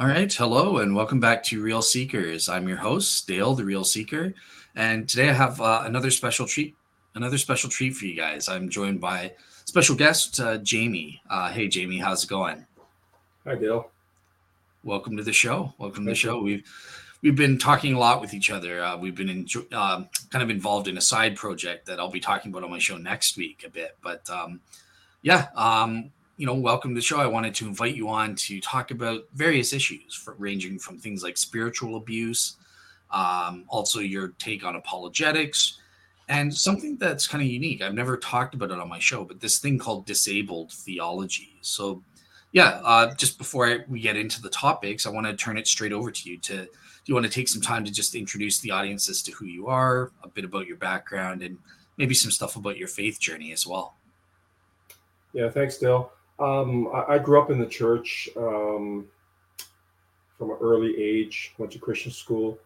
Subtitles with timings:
[0.00, 0.32] All right.
[0.32, 2.48] Hello, and welcome back to Real Seekers.
[2.48, 4.32] I'm your host, Dale, the Real Seeker.
[4.74, 6.74] And today I have uh, another special treat,
[7.16, 8.48] another special treat for you guys.
[8.48, 9.34] I'm joined by
[9.66, 11.20] special guest, uh, Jaime.
[11.28, 12.64] Uh, hey, Jaime, how's it going?
[13.44, 13.90] Hi, Dale.
[14.84, 15.74] Welcome to the show.
[15.76, 16.40] Welcome to the show.
[16.40, 16.64] We've
[17.20, 18.82] we've been talking a lot with each other.
[18.82, 22.20] Uh, we've been in, uh, kind of involved in a side project that I'll be
[22.20, 23.98] talking about on my show next week a bit.
[24.00, 24.62] But um,
[25.20, 26.10] yeah, um,
[26.40, 27.18] you know, welcome to the show.
[27.18, 31.22] I wanted to invite you on to talk about various issues, for, ranging from things
[31.22, 32.56] like spiritual abuse,
[33.10, 35.82] um, also your take on apologetics,
[36.30, 37.82] and something that's kind of unique.
[37.82, 41.58] I've never talked about it on my show, but this thing called disabled theology.
[41.60, 42.02] So,
[42.52, 45.68] yeah, uh, just before I, we get into the topics, I want to turn it
[45.68, 46.38] straight over to you.
[46.38, 46.68] To do
[47.04, 49.66] you want to take some time to just introduce the audience as to who you
[49.66, 51.58] are, a bit about your background, and
[51.98, 53.94] maybe some stuff about your faith journey as well?
[55.34, 56.10] Yeah, thanks, Dale.
[56.40, 59.06] Um, I, I, grew up in the church um,
[60.38, 61.52] from an early age.
[61.58, 62.58] Went to Christian school,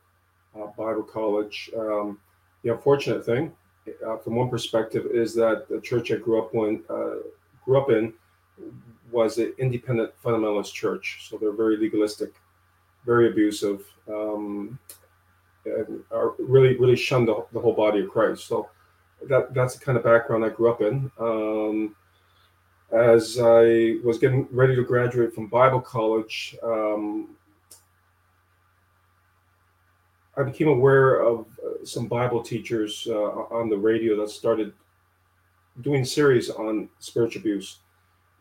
[0.55, 1.71] uh, Bible college.
[1.77, 2.21] Um,
[2.63, 3.53] the unfortunate thing,
[4.07, 7.17] uh, from one perspective, is that the church I grew up in, uh,
[7.65, 8.15] grew up in,
[9.11, 11.27] was an independent fundamentalist church.
[11.29, 12.33] So they're very legalistic,
[13.05, 14.79] very abusive, um,
[15.67, 18.47] and are really really shunned the, the, whole body of Christ.
[18.47, 18.69] So
[19.29, 21.11] that that's the kind of background I grew up in.
[21.19, 21.97] Um,
[22.95, 27.31] as I was getting ready to graduate from Bible college, um,
[30.37, 34.73] I became aware of uh, some Bible teachers uh, on the radio that started
[35.81, 37.79] doing series on spiritual abuse,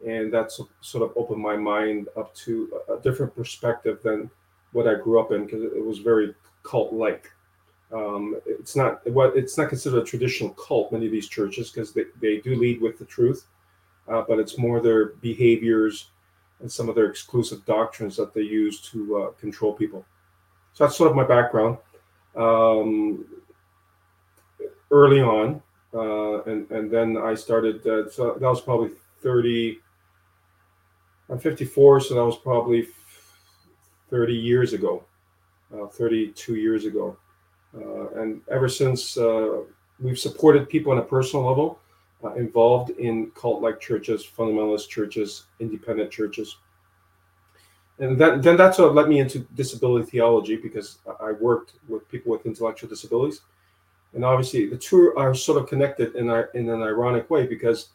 [0.08, 4.30] and that sort of opened my mind up to a different perspective than
[4.72, 7.32] what I grew up in because it was very cult-like.
[7.92, 10.92] Um, it's not what it's not considered a traditional cult.
[10.92, 13.46] Many of these churches because they, they do lead with the truth,
[14.08, 16.10] uh, but it's more their behaviors
[16.60, 20.06] and some of their exclusive doctrines that they use to uh, control people.
[20.74, 21.78] So that's sort of my background.
[22.36, 23.26] Um,
[24.90, 25.62] early on,
[25.94, 27.86] uh, and and then I started.
[27.86, 28.92] Uh, so that was probably
[29.22, 29.80] thirty.
[31.30, 32.86] I'm 54, so that was probably
[34.10, 35.06] 30 years ago,
[35.74, 37.16] uh, 32 years ago,
[37.74, 39.18] uh, and ever since
[40.02, 41.80] we've supported people on a personal level
[42.24, 46.58] uh, involved in cult like churches, fundamentalist churches, independent churches.
[48.00, 52.32] And that, then that's what led me into disability theology because I worked with people
[52.32, 53.42] with intellectual disabilities.
[54.14, 57.90] And obviously, the two are sort of connected in, a, in an ironic way because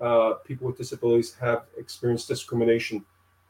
[0.00, 3.04] uh, people with disabilities have experienced discrimination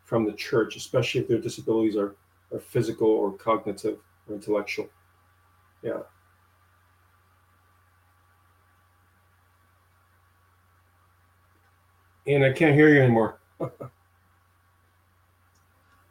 [0.05, 2.17] from the church, especially if their disabilities are,
[2.53, 3.99] are physical or cognitive
[4.29, 4.89] or intellectual.
[5.83, 6.01] Yeah.
[12.35, 13.39] And I can't hear you anymore.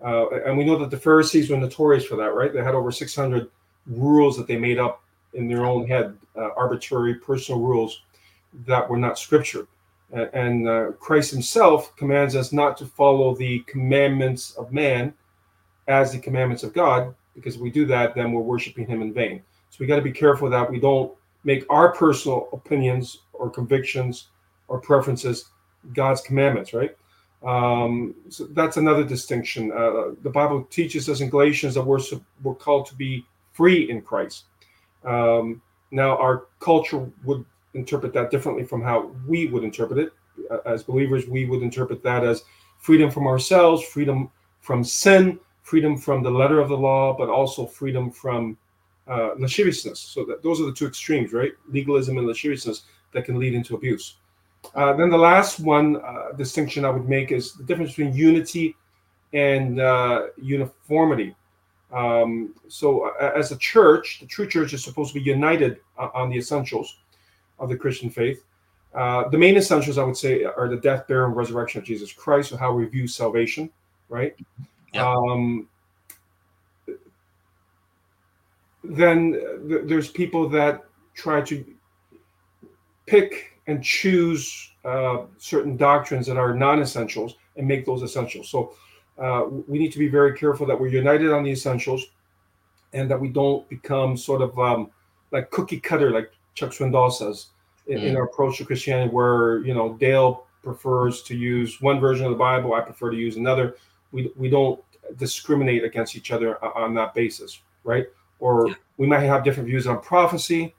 [0.05, 2.53] Uh, and we know that the Pharisees were notorious for that, right?
[2.53, 3.49] They had over 600
[3.87, 5.03] rules that they made up
[5.35, 8.03] in their own head, uh, arbitrary personal rules
[8.67, 9.67] that were not scripture.
[10.13, 15.15] And, and uh, Christ himself commands us not to follow the commandments of man
[15.89, 19.13] as the commandments of God, because if we do that, then we're worshiping him in
[19.13, 19.43] vain.
[19.71, 21.13] So we got to be careful that we don't
[21.45, 24.29] make our personal opinions or convictions
[24.69, 25.51] or preferences
[25.95, 26.97] God's commandments, right?
[27.43, 29.73] Um, so that's another distinction.
[29.73, 32.01] Uh, the Bible teaches us in Galatians that we're,
[32.43, 34.45] we're called to be free in Christ.
[35.05, 37.45] Um, now, our culture would
[37.75, 40.13] interpret that differently from how we would interpret it.
[40.67, 42.43] As believers, we would interpret that as
[42.79, 44.31] freedom from ourselves, freedom
[44.61, 48.57] from sin, freedom from the letter of the law, but also freedom from
[49.09, 50.01] uh, lasciviousness.
[50.01, 51.53] So that those are the two extremes, right?
[51.69, 52.83] Legalism and lasciviousness
[53.13, 54.17] that can lead into abuse.
[54.75, 58.77] Uh, then the last one uh, distinction I would make is the difference between unity
[59.33, 61.35] and uh, uniformity.
[61.93, 66.09] Um, so, uh, as a church, the true church is supposed to be united uh,
[66.15, 66.99] on the essentials
[67.59, 68.45] of the Christian faith.
[68.95, 72.13] Uh, the main essentials, I would say, are the death, burial, and resurrection of Jesus
[72.13, 73.71] Christ, or how we view salvation,
[74.09, 74.35] right?
[74.93, 75.09] Yeah.
[75.09, 75.69] Um,
[78.83, 79.33] then
[79.69, 80.85] th- there's people that
[81.15, 81.65] try to
[83.07, 88.49] pick and choose uh, certain doctrines that are non-essentials and make those essentials.
[88.49, 88.75] So
[89.19, 92.07] uh, we need to be very careful that we're united on the essentials,
[92.93, 94.91] and that we don't become sort of um,
[95.33, 97.47] like cookie cutter, like Chuck Swindoll says
[97.87, 98.05] in, mm.
[98.05, 102.33] in, our approach to Christianity, where you know Dale prefers to use one version of
[102.33, 103.77] the Bible, I prefer to use another.
[104.13, 104.83] We we don't
[105.17, 108.07] discriminate against each other on that basis, right?
[108.39, 108.69] Or
[108.99, 110.75] we might have different views on prophecy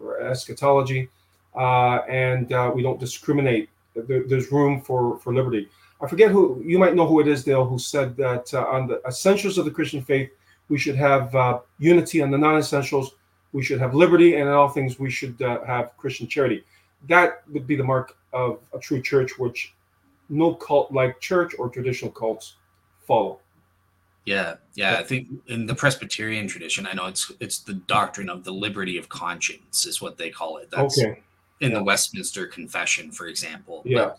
[0.00, 1.08] or eschatology
[1.56, 3.68] and uh, we don't discriminate.
[3.94, 5.68] There, there's room for for liberty.
[6.00, 8.86] I forget who you might know who it is, Dale, who said that uh, on
[8.86, 10.30] the essentials of the Christian faith,
[10.68, 12.22] we should have uh, unity.
[12.22, 13.14] On the non-essentials,
[13.52, 16.64] we should have liberty, and in all things, we should uh, have Christian charity.
[17.08, 19.74] That would be the mark of a true church, which
[20.28, 22.56] no cult-like church or traditional cults
[23.06, 23.40] follow.
[24.24, 24.96] Yeah, yeah.
[24.98, 28.98] I think in the Presbyterian tradition, I know it's it's the doctrine of the liberty
[28.98, 30.70] of conscience is what they call it.
[30.70, 31.22] That's, okay
[31.60, 33.82] in the Westminster Confession, for example.
[33.84, 34.06] Yeah.
[34.06, 34.18] But,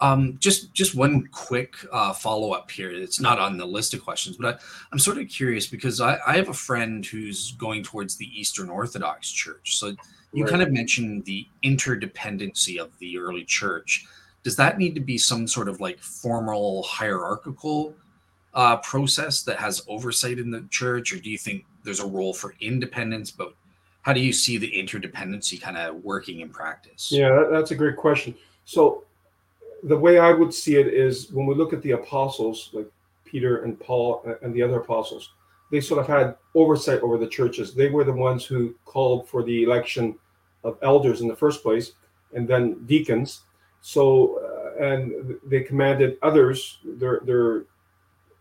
[0.00, 2.90] um, just just one quick uh, follow up here.
[2.90, 4.58] It's not on the list of questions, but I,
[4.92, 8.68] am sort of curious because I, I, have a friend who's going towards the Eastern
[8.68, 9.78] Orthodox Church.
[9.78, 9.94] So
[10.32, 10.50] you right.
[10.50, 14.04] kind of mentioned the interdependency of the early church.
[14.42, 17.94] Does that need to be some sort of like formal hierarchical
[18.52, 22.34] uh, process that has oversight in the church, or do you think there's a role
[22.34, 23.53] for independence, but
[24.04, 27.10] how do you see the interdependency kind of working in practice?
[27.10, 28.34] Yeah, that's a great question.
[28.66, 29.04] So
[29.82, 32.86] the way I would see it is when we look at the apostles, like
[33.24, 35.32] Peter and Paul and the other apostles,
[35.72, 37.74] they sort of had oversight over the churches.
[37.74, 40.18] They were the ones who called for the election
[40.64, 41.92] of elders in the first place,
[42.34, 43.40] and then deacons.
[43.80, 47.64] So, uh, and they commanded others, their their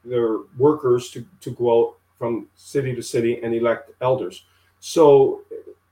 [0.03, 4.43] their workers, to to go out from city to city and elect elders.
[4.85, 5.43] So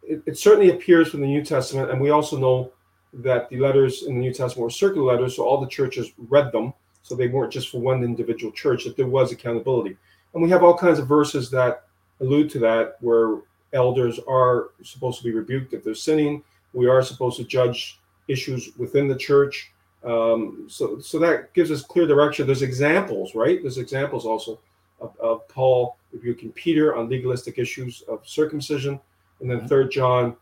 [0.03, 2.73] it, it, certainly appears from the New Testament, and we also know
[3.13, 6.51] that the letters in the New Testament were circular letters, so all the churches read
[6.51, 9.95] them, so they weren't just for one individual church, that there was accountability.
[10.33, 11.85] And we have all kinds of verses that
[12.19, 13.37] allude to that, where
[13.71, 16.43] elders are supposed to be rebuked if they're sinning.
[16.73, 19.71] We are supposed to judge issues within the church.
[20.03, 22.45] Um, so, so that gives us clear direction.
[22.45, 23.61] There's examples, right?
[23.61, 24.59] There's examples also
[24.99, 28.99] of, of Paul rebuking Peter on legalistic issues of circumcision.
[29.39, 30.35] And then third John,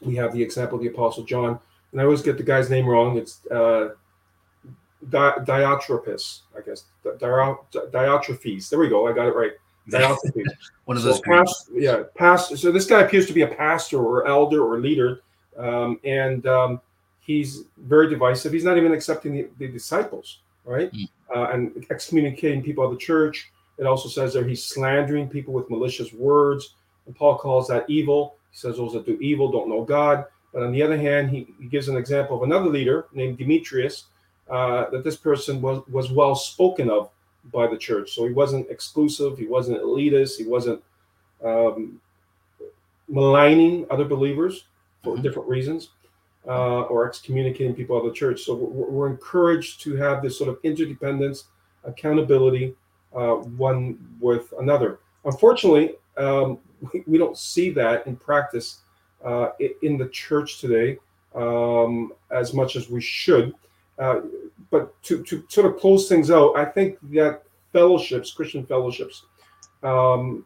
[0.00, 1.58] we have the example of the Apostle John.
[1.92, 3.16] And I always get the guy's name wrong.
[3.18, 3.90] It's uh,
[5.08, 5.44] Di-
[6.56, 6.84] I guess.
[7.02, 8.70] Di- Diotrephes.
[8.70, 9.06] There we go.
[9.06, 9.52] I got it right.
[9.90, 10.44] Diotrephes.
[10.84, 11.16] One of those.
[11.16, 12.56] So past, yeah, past.
[12.56, 15.22] So this guy appears to be a pastor or elder or leader,
[15.56, 16.80] um, and um,
[17.20, 18.52] he's very divisive.
[18.52, 20.92] He's not even accepting the, the disciples, right?
[20.92, 21.08] Mm.
[21.34, 23.50] Uh, and excommunicating people of the church.
[23.82, 26.76] It also says there he's slandering people with malicious words.
[27.06, 28.36] And Paul calls that evil.
[28.52, 30.24] He says those that do evil don't know God.
[30.54, 34.04] But on the other hand, he, he gives an example of another leader named Demetrius,
[34.48, 37.10] uh, that this person was, was well spoken of
[37.52, 38.12] by the church.
[38.12, 40.80] So he wasn't exclusive, he wasn't elitist, he wasn't
[41.44, 42.00] um,
[43.08, 44.62] maligning other believers
[45.02, 45.22] for mm-hmm.
[45.22, 45.88] different reasons.
[46.44, 48.42] Uh, or excommunicating people out of the church.
[48.42, 51.44] So we're, we're, encouraged to have this sort of interdependence,
[51.84, 52.74] accountability,
[53.14, 55.00] uh, one with another.
[55.24, 56.58] Unfortunately, um,
[57.06, 58.80] we, don't see that in practice
[59.24, 59.50] uh,
[59.82, 60.98] in the church today
[61.34, 63.54] um, as much as we should.
[63.98, 64.20] Uh,
[64.70, 67.42] but to, to sort of close things out, I think that
[67.72, 69.24] fellowships, Christian fellowships,
[69.82, 70.44] um,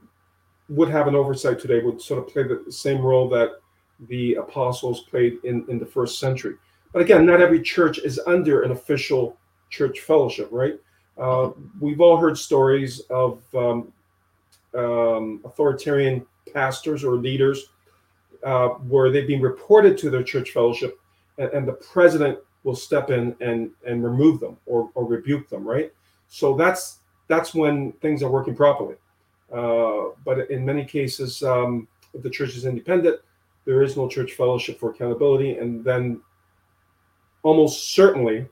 [0.69, 3.61] would have an oversight today would sort of play the same role that
[4.09, 6.55] the apostles played in, in the first century.
[6.93, 9.37] But again, not every church is under an official
[9.71, 10.75] church fellowship, right?
[11.19, 13.93] Uh, we've all heard stories of um,
[14.77, 17.71] um, authoritarian pastors or leaders
[18.45, 20.99] uh, where they've been reported to their church fellowship,
[21.39, 25.67] and, and, the president will step in and and remove them or, or rebuke them,
[25.67, 25.93] right?
[26.29, 28.97] So that's that's when things are working properly.
[29.53, 33.21] Uh, but in many cases, um, if the church is independent,
[33.65, 36.21] there is no church fellowship for accountability, and then
[37.43, 38.47] almost certainly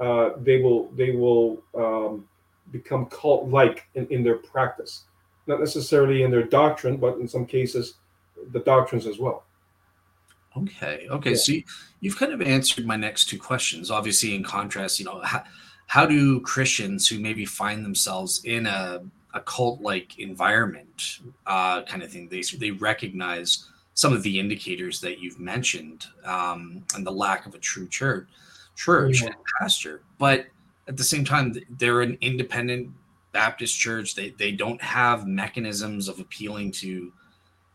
[0.00, 2.28] uh, they will they will um,
[2.70, 5.04] become cult-like in, in their practice,
[5.46, 7.94] not necessarily in their doctrine, but in some cases,
[8.52, 9.44] the doctrines as well.
[10.56, 11.06] Okay.
[11.10, 11.30] Okay.
[11.30, 11.36] Yeah.
[11.36, 11.52] So
[12.00, 13.90] you, have kind of answered my next two questions.
[13.90, 15.44] Obviously, in contrast, you know, how,
[15.86, 19.02] how do Christians who maybe find themselves in a
[19.34, 22.28] a cult like environment uh, kind of thing.
[22.28, 27.54] They they recognize some of the indicators that you've mentioned um, and the lack of
[27.54, 28.28] a true church,
[28.78, 29.28] church yeah.
[29.28, 30.02] and pastor.
[30.18, 30.46] But
[30.86, 32.90] at the same time, they're an independent
[33.32, 34.14] Baptist church.
[34.14, 37.12] They they don't have mechanisms of appealing to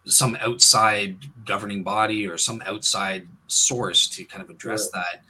[0.05, 5.01] some outside governing body or some outside source to kind of address yeah.
[5.01, 5.24] that.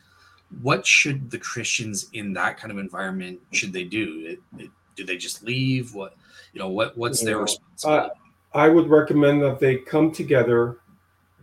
[0.61, 4.23] What should the Christians in that kind of environment should they do?
[4.25, 5.93] It, it, do they just leave?
[5.93, 6.15] What
[6.53, 6.69] you know?
[6.69, 8.09] What what's their responsibility?
[8.11, 10.77] Uh, I would recommend that they come together,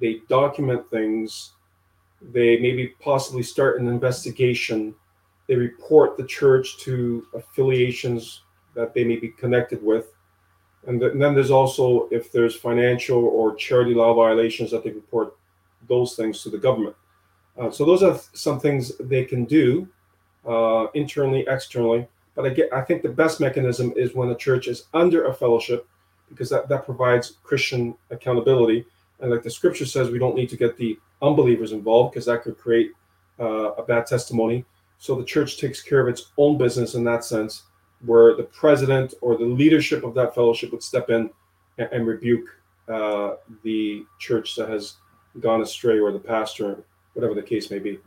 [0.01, 1.53] they document things,
[2.21, 4.95] they maybe possibly start an investigation,
[5.47, 8.43] they report the church to affiliations
[8.75, 10.13] that they may be connected with.
[10.87, 15.37] And, and then there's also, if there's financial or charity law violations, that they report
[15.89, 16.97] those things to the government.
[17.59, 19.89] Uh, so those are some things they can do
[20.47, 22.07] uh, internally, externally.
[22.35, 25.35] But I get, I think the best mechanism is when a church is under a
[25.35, 25.87] fellowship,
[26.29, 28.87] because that, that provides Christian accountability.
[29.21, 32.43] And like the scripture says, we don't need to get the unbelievers involved because that
[32.43, 32.93] could create
[33.39, 34.65] uh, a bad testimony.
[34.99, 37.65] So the church takes care of its own business in that sense,
[38.05, 41.31] where the president or the leadership of that fellowship would step in
[41.79, 42.49] and, and rebuke
[42.89, 44.97] uh, the church that has
[45.41, 46.83] gone astray or the pastor,
[47.15, 47.99] whatever the case may be.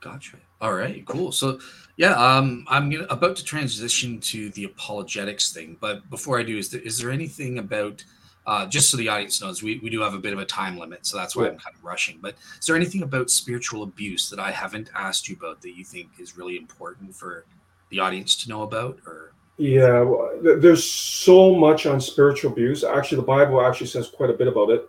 [0.00, 0.36] Gotcha.
[0.60, 1.32] All right, cool.
[1.32, 1.58] So,
[1.96, 6.56] yeah, um, I'm gonna, about to transition to the apologetics thing, but before I do,
[6.56, 8.04] is there, is there anything about
[8.46, 10.76] uh, just so the audience knows, we, we do have a bit of a time
[10.76, 12.18] limit, so that's why I'm kind of rushing.
[12.20, 15.84] But is there anything about spiritual abuse that I haven't asked you about that you
[15.84, 17.44] think is really important for
[17.90, 19.32] the audience to know about, or?
[19.58, 22.82] Yeah, well, there's so much on spiritual abuse.
[22.82, 24.88] Actually, the Bible actually says quite a bit about it.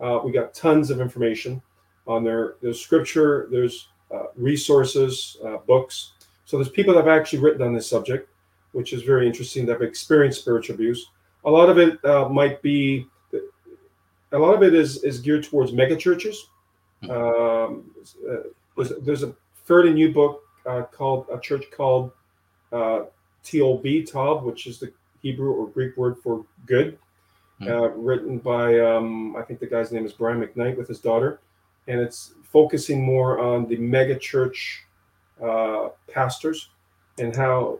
[0.00, 1.62] Uh, we got tons of information
[2.06, 2.56] on there.
[2.62, 6.12] There's scripture, there's uh, resources, uh, books.
[6.44, 8.28] So there's people that have actually written on this subject,
[8.72, 9.66] which is very interesting.
[9.66, 11.10] That have experienced spiritual abuse.
[11.44, 13.06] A lot of it uh, might be,
[14.32, 16.50] a lot of it is is geared towards mega churches.
[17.02, 17.10] Hmm.
[17.10, 17.90] Um,
[18.28, 18.36] uh,
[18.76, 19.34] there's, there's, a
[19.64, 22.12] fairly new book uh, called a church called
[22.72, 26.98] TOV, Tov, which is the Hebrew or Greek word for good
[27.60, 27.70] mm-hmm.
[27.70, 31.40] uh, written by um, I think the guy's name is Brian McKnight with his daughter,
[31.88, 34.84] and it's focusing more on the mega church
[35.42, 36.70] uh, pastors
[37.18, 37.78] and how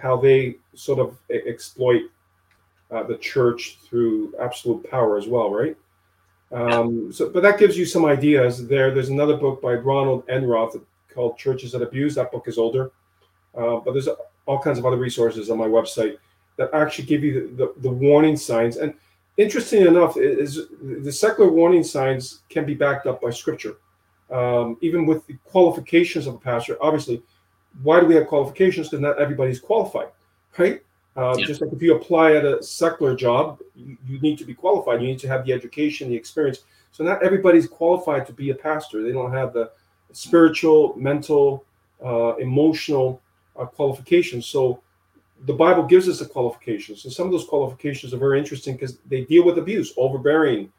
[0.00, 2.02] how they sort of exploit
[2.90, 5.76] uh, the church through absolute power as well, right?
[6.50, 8.92] Um, so, but that gives you some ideas there.
[8.92, 10.80] There's another book by Ronald Enroth
[11.12, 12.14] called Churches That Abuse.
[12.14, 12.90] That book is older,
[13.54, 14.08] uh, but there's
[14.46, 16.16] all kinds of other resources on my website
[16.58, 18.76] that actually give you the, the, the warning signs.
[18.76, 18.92] And
[19.38, 23.76] interesting enough, is the secular warning signs can be backed up by scripture.
[24.30, 27.22] Um, even with the qualifications of a pastor, obviously,
[27.82, 28.88] why do we have qualifications?
[28.88, 30.08] Because not everybody's qualified,
[30.58, 30.82] right?
[31.16, 31.46] Uh, yeah.
[31.46, 35.00] Just like if you apply at a secular job, you, you, need to be qualified.
[35.00, 36.64] You need to have the education, the experience.
[36.92, 39.02] So not everybody's qualified to be a pastor.
[39.02, 39.70] They don't have the
[40.12, 41.64] spiritual, mental,
[42.04, 43.20] uh, emotional
[43.58, 44.46] uh, qualifications.
[44.46, 44.80] So
[45.46, 48.98] the Bible gives us the qualifications, and some of those qualifications are very interesting because
[49.06, 50.72] they deal with abuse, overbearing,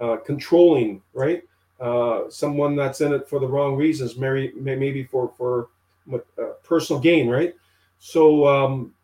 [0.00, 1.42] uh, controlling, right?
[1.80, 5.68] Uh, someone that's in it for the wrong reasons, maybe maybe for for
[6.12, 6.18] uh,
[6.62, 7.54] personal gain, right?
[7.98, 8.94] So um,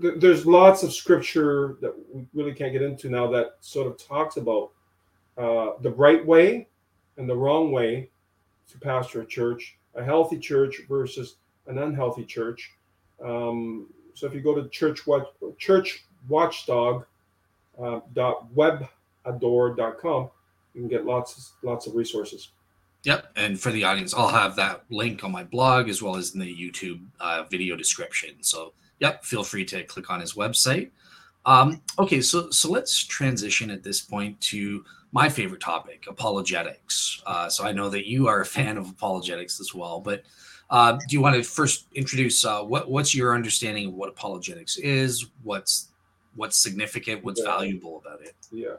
[0.00, 3.98] th- there's lots of scripture that we really can't get into now that sort of
[3.98, 4.70] talks about
[5.36, 6.68] uh, the right way
[7.16, 8.10] and the wrong way
[8.70, 11.36] to pastor a church, a healthy church versus
[11.66, 12.72] an unhealthy church.
[13.24, 15.26] Um, so if you go to church watch,
[15.58, 17.06] church watchdog
[17.82, 18.00] uh,
[20.74, 22.50] You can get lots lots of resources.
[23.04, 26.34] Yep, and for the audience, I'll have that link on my blog as well as
[26.34, 28.42] in the YouTube uh, video description.
[28.42, 30.90] So, yep, feel free to click on his website.
[31.46, 37.22] Um, okay, so so let's transition at this point to my favorite topic, apologetics.
[37.26, 40.22] Uh, so I know that you are a fan of apologetics as well, but
[40.70, 44.76] uh, do you want to first introduce uh, what what's your understanding of what apologetics
[44.76, 45.26] is?
[45.42, 45.88] What's
[46.36, 47.24] what's significant?
[47.24, 47.46] What's yeah.
[47.46, 48.34] valuable about it?
[48.52, 48.76] Yeah.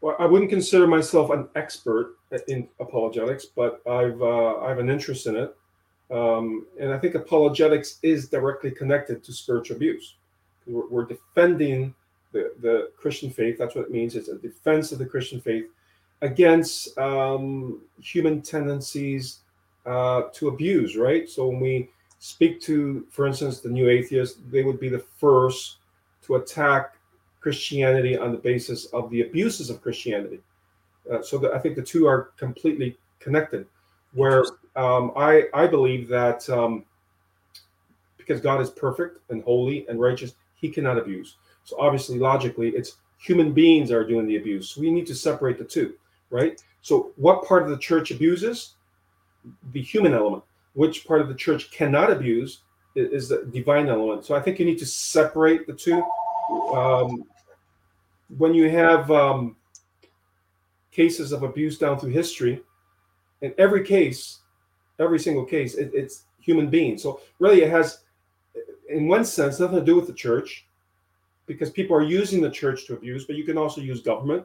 [0.00, 2.16] Well, I wouldn't consider myself an expert
[2.48, 5.56] in apologetics, but I've uh, I have an interest in it,
[6.10, 10.14] um, and I think apologetics is directly connected to spiritual abuse.
[10.66, 11.94] We're, we're defending
[12.32, 13.58] the, the Christian faith.
[13.58, 14.16] That's what it means.
[14.16, 15.66] It's a defense of the Christian faith
[16.22, 19.40] against um, human tendencies
[19.86, 20.96] uh, to abuse.
[20.96, 21.28] Right.
[21.28, 25.78] So when we speak to, for instance, the new atheists, they would be the first
[26.22, 26.96] to attack
[27.40, 30.40] Christianity on the basis of the abuses of Christianity.
[31.10, 33.66] Uh, so the, I think the two are completely connected.
[34.12, 34.44] Where
[34.76, 36.84] um, I I believe that um,
[38.16, 41.36] because God is perfect and holy and righteous, He cannot abuse.
[41.64, 44.70] So obviously, logically, it's human beings are doing the abuse.
[44.70, 45.94] So we need to separate the two,
[46.30, 46.62] right?
[46.80, 48.75] So what part of the church abuses?
[49.72, 50.44] The human element.
[50.74, 52.60] Which part of the church cannot abuse
[52.94, 54.24] is the divine element.
[54.24, 56.02] So I think you need to separate the two.
[56.74, 57.24] Um,
[58.36, 59.56] when you have um,
[60.90, 62.62] cases of abuse down through history,
[63.40, 64.40] in every case,
[64.98, 67.02] every single case, it, it's human beings.
[67.02, 68.04] So really, it has,
[68.88, 70.66] in one sense, nothing to do with the church,
[71.46, 73.24] because people are using the church to abuse.
[73.24, 74.44] But you can also use government,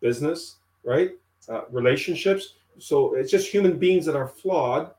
[0.00, 1.12] business, right,
[1.48, 2.54] uh, relationships.
[2.78, 4.90] So it's just human beings that are flawed,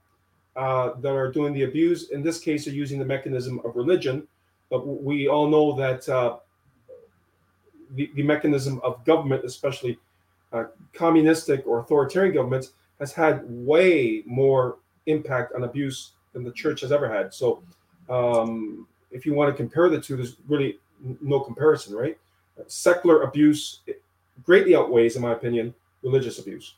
[0.55, 2.09] uh, that are doing the abuse.
[2.09, 4.27] In this case, they're using the mechanism of religion.
[4.69, 6.37] But we all know that uh,
[7.91, 9.97] the, the mechanism of government, especially
[10.53, 16.81] uh, communistic or authoritarian governments, has had way more impact on abuse than the church
[16.81, 17.33] has ever had.
[17.33, 17.61] So,
[18.09, 20.79] um, if you want to compare the two, there's really
[21.21, 22.17] no comparison, right?
[22.67, 23.81] Secular abuse
[24.43, 25.73] greatly outweighs, in my opinion,
[26.03, 26.75] religious abuse.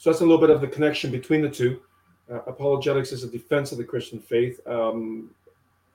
[0.00, 1.78] So that's a little bit of the connection between the two.
[2.32, 4.58] Uh, apologetics is a defense of the Christian faith.
[4.66, 5.28] Um,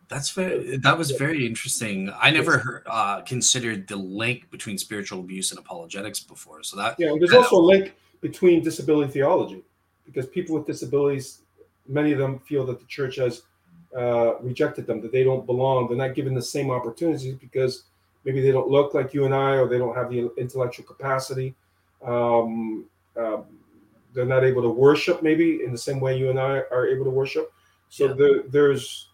[0.09, 0.77] that's very.
[0.77, 2.11] That was very interesting.
[2.21, 6.61] I never heard, uh, considered the link between spiritual abuse and apologetics before.
[6.61, 9.63] So that yeah, there's also a link between disability theology,
[10.05, 11.39] because people with disabilities,
[11.87, 13.41] many of them feel that the church has
[13.97, 17.85] uh, rejected them, that they don't belong, they're not given the same opportunities because
[18.23, 21.55] maybe they don't look like you and I, or they don't have the intellectual capacity.
[22.05, 22.85] Um,
[23.19, 23.37] uh,
[24.15, 27.03] they're not able to worship maybe in the same way you and I are able
[27.03, 27.53] to worship.
[27.89, 28.13] So yeah.
[28.13, 29.09] there, there's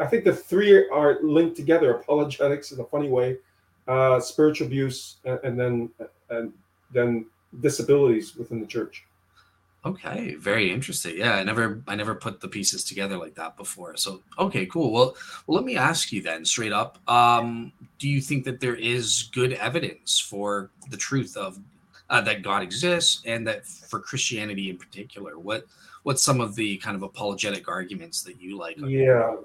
[0.00, 3.38] I think the three are linked together: apologetics in a funny way,
[3.86, 5.90] uh, spiritual abuse, and, and then
[6.30, 6.52] and
[6.92, 7.26] then
[7.60, 9.04] disabilities within the church.
[9.86, 11.18] Okay, very interesting.
[11.18, 13.96] Yeah, I never I never put the pieces together like that before.
[13.96, 14.90] So okay, cool.
[14.92, 16.98] Well, well let me ask you then straight up.
[17.08, 21.58] Um, do you think that there is good evidence for the truth of
[22.10, 25.38] uh, that God exists and that for Christianity in particular?
[25.38, 25.66] What
[26.02, 28.76] what's some of the kind of apologetic arguments that you like?
[28.78, 29.36] Yeah,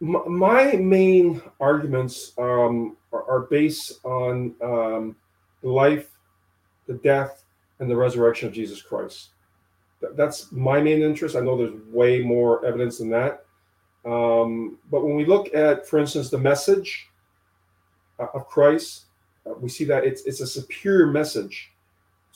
[0.00, 5.16] my main arguments um, are, are, based on um,
[5.62, 6.08] the life,
[6.86, 7.44] the death,
[7.78, 9.30] and the resurrection of Jesus Christ.
[10.16, 11.36] That's my main interest.
[11.36, 13.44] I know there's way more evidence than that.
[14.06, 17.08] Um, but when we look at, for instance, the message
[18.18, 19.04] uh, of Christ,
[19.46, 21.72] uh, we see that it's, it's a superior message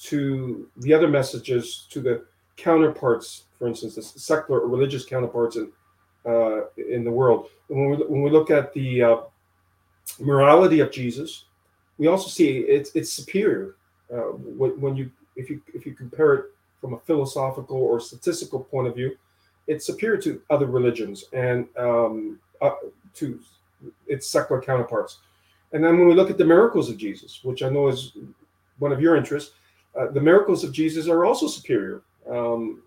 [0.02, 2.24] to the other messages, to the
[2.56, 5.70] counterparts, for instance, the secular or religious counterparts in,
[6.26, 9.16] uh, in the world when we, when we look at the uh,
[10.20, 11.44] morality of Jesus,
[11.98, 13.76] we also see it's it's superior
[14.12, 16.44] uh, when, you if you if you compare it
[16.80, 19.16] from a philosophical or statistical point of view,
[19.66, 22.72] it's superior to other religions and um, uh,
[23.14, 23.40] to
[24.06, 25.18] its secular counterparts.
[25.72, 28.12] And then when we look at the miracles of Jesus, which I know is
[28.78, 29.54] one of your interests,
[29.98, 32.02] uh, the miracles of Jesus are also superior.
[32.28, 32.82] Um,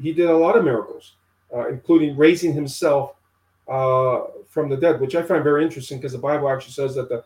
[0.00, 1.14] he, did a lot of miracles,
[1.54, 3.16] uh, including raising himself
[3.66, 7.08] uh, from the dead, which I find very interesting because the Bible actually says that
[7.08, 7.24] the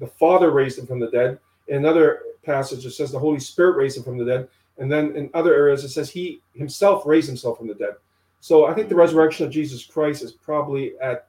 [0.00, 1.38] the Father raised him from the dead.
[1.68, 4.48] In another passage, it says the Holy Spirit raised him from the dead,
[4.78, 7.94] and then in other areas it says he himself raised himself from the dead.
[8.40, 11.28] So I think the resurrection of Jesus Christ is probably at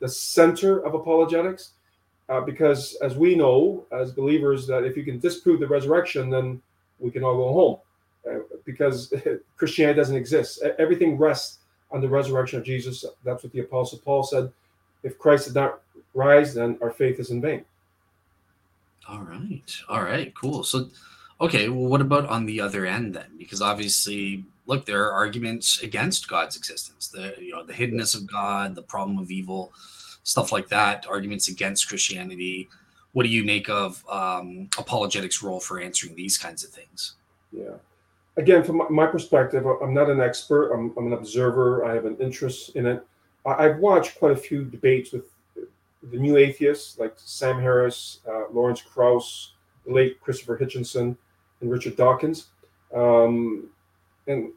[0.00, 1.70] the center of apologetics,
[2.30, 6.62] uh, because as we know as believers that if you can disprove the resurrection, then
[7.00, 7.76] we can all go home,
[8.30, 9.12] uh, because
[9.56, 10.62] Christianity doesn't exist.
[10.78, 11.58] Everything rests
[11.90, 13.04] on the resurrection of Jesus.
[13.24, 14.52] That's what the Apostle Paul said.
[15.02, 15.80] If Christ did not
[16.14, 17.64] rise, then our faith is in vain.
[19.08, 19.76] All right.
[19.88, 20.32] All right.
[20.34, 20.62] Cool.
[20.62, 20.88] So,
[21.40, 21.68] okay.
[21.68, 23.30] Well, what about on the other end then?
[23.38, 27.08] Because obviously, look, there are arguments against God's existence.
[27.08, 29.72] The you know the hiddenness of God, the problem of evil,
[30.22, 31.06] stuff like that.
[31.08, 32.68] Arguments against Christianity.
[33.12, 37.14] What do you make of um, apologetics' role for answering these kinds of things?
[37.52, 37.74] Yeah.
[38.36, 40.72] Again, from my perspective, I'm not an expert.
[40.72, 41.84] I'm, I'm an observer.
[41.84, 43.04] I have an interest in it.
[43.44, 45.24] I've watched quite a few debates with
[45.56, 49.54] the new atheists like Sam Harris, uh, Lawrence Krauss,
[49.86, 51.16] the late Christopher Hitchens, and
[51.60, 52.46] Richard Dawkins.
[52.94, 53.68] Um,
[54.26, 54.52] and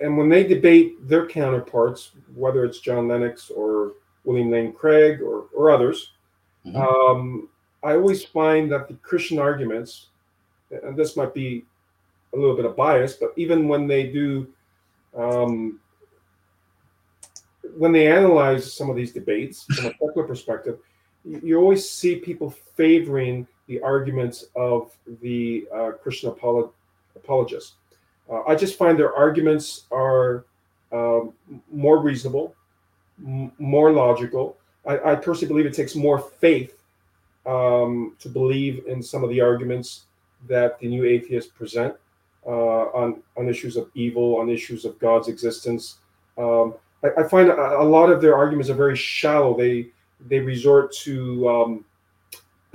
[0.00, 5.46] and when they debate their counterparts, whether it's John Lennox or William Lane Craig or,
[5.54, 6.12] or others,
[6.64, 6.76] mm-hmm.
[6.76, 7.48] um,
[7.82, 10.06] I always find that the Christian arguments,
[10.70, 11.64] and this might be
[12.34, 14.48] a little bit of bias, but even when they do
[15.16, 15.80] um,
[17.76, 20.78] when they analyze some of these debates from a secular perspective,
[21.24, 26.72] you always see people favoring the arguments of the uh, Christian apolog-
[27.16, 27.74] apologists.
[28.30, 30.44] Uh, I just find their arguments are
[30.92, 31.32] um,
[31.70, 32.54] more reasonable,
[33.24, 34.56] m- more logical.
[34.86, 36.78] I, I, personally believe it takes more faith
[37.46, 40.04] um, to believe in some of the arguments
[40.48, 41.94] that the new atheists present
[42.46, 45.98] uh, on on issues of evil, on issues of God's existence.
[46.36, 49.56] Um, I, I find a, a, lot of their arguments are very shallow.
[49.56, 49.88] They
[50.28, 51.84] they resort to um,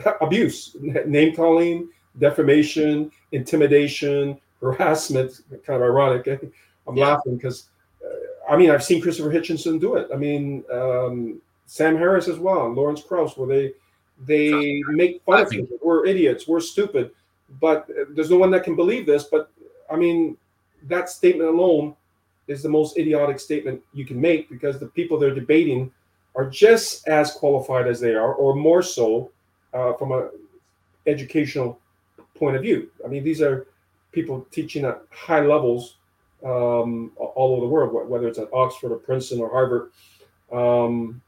[0.21, 1.89] abuse, name calling,
[2.19, 5.41] defamation, intimidation, harassment.
[5.65, 6.27] Kind of ironic.
[6.27, 6.37] Eh?
[6.87, 7.09] I'm yeah.
[7.09, 7.69] laughing because
[8.03, 10.07] uh, I mean I've seen Christopher Hitchens do it.
[10.13, 13.73] I mean um, Sam Harris as well, Lawrence Krauss, where they
[14.25, 15.77] they make fun of people.
[15.81, 16.47] We're idiots.
[16.47, 17.11] We're stupid.
[17.59, 19.25] But uh, there's no one that can believe this.
[19.25, 19.51] But
[19.91, 20.37] I mean,
[20.83, 21.95] that statement alone
[22.47, 25.91] is the most idiotic statement you can make because the people they're debating
[26.35, 29.31] are just as qualified as they are, or more so,
[29.73, 30.29] uh, from a
[31.05, 31.79] educational
[32.35, 32.89] point of view.
[33.05, 33.67] I mean, these are
[34.13, 35.97] people teaching at high levels
[36.45, 39.91] um, all over the world, whether it's at Oxford or Princeton or Harvard.
[40.51, 41.21] Um,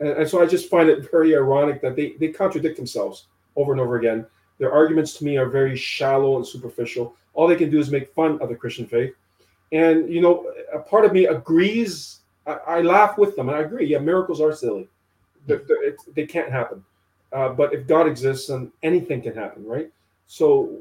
[0.00, 3.26] and, and, so I just find it very ironic that they, they contradict themselves
[3.56, 4.26] over and over again.
[4.58, 7.16] Their arguments to me are very shallow and superficial.
[7.34, 9.14] All they can do is make fun of the Christian faith
[9.72, 12.20] and you know, a part of me agrees.
[12.46, 13.86] I, I laugh with them, and I agree.
[13.86, 14.88] Yeah, miracles are silly;
[15.46, 15.58] they,
[16.14, 16.84] they can't happen.
[17.32, 19.90] Uh, but if God exists, then anything can happen, right?
[20.26, 20.78] So,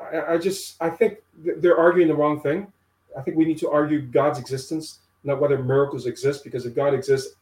[0.00, 2.72] I, I just I think they're arguing the wrong thing.
[3.16, 6.44] I think we need to argue God's existence, not whether miracles exist.
[6.44, 7.34] Because if God exists,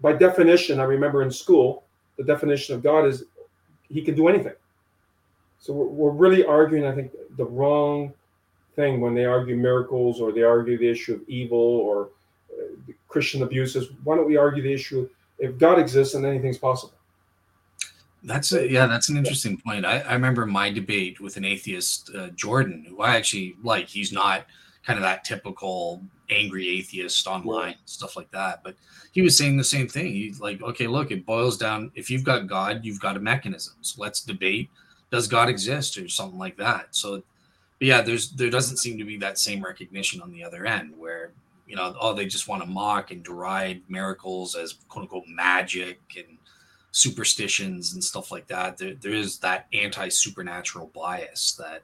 [0.00, 1.84] by definition, I remember in school,
[2.16, 3.24] the definition of God is
[3.88, 4.54] He can do anything.
[5.58, 8.14] So we're, we're really arguing, I think, the wrong
[8.76, 12.08] thing when they argue miracles or they argue the issue of evil or
[12.52, 13.90] uh, Christian abuses.
[14.04, 15.08] Why don't we argue the issue
[15.38, 16.94] if God exists and anything's possible?
[18.22, 19.86] That's a, yeah, that's an interesting point.
[19.86, 23.88] I, I remember my debate with an atheist, uh, Jordan, who I actually like.
[23.88, 24.46] He's not
[24.84, 28.76] kind of that typical angry atheist online stuff like that, but
[29.12, 30.12] he was saying the same thing.
[30.12, 31.90] He's like, okay, look, it boils down.
[31.94, 33.74] If you've got God, you've got a mechanism.
[33.80, 34.68] So let's debate:
[35.10, 36.88] does God exist, or something like that.
[36.94, 37.22] So
[37.80, 40.92] but yeah, there's there doesn't seem to be that same recognition on the other end
[40.96, 41.32] where
[41.66, 45.98] you know oh they just want to mock and deride miracles as quote unquote magic
[46.16, 46.36] and
[46.92, 48.78] superstitions and stuff like that.
[48.78, 51.82] There, there is that anti supernatural bias that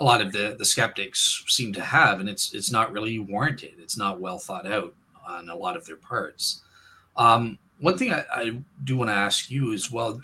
[0.00, 3.74] a lot of the the skeptics seem to have, and it's it's not really warranted.
[3.78, 4.94] It's not well thought out
[5.26, 6.62] on a lot of their parts.
[7.16, 10.20] Um, one thing I, I do want to ask you as well,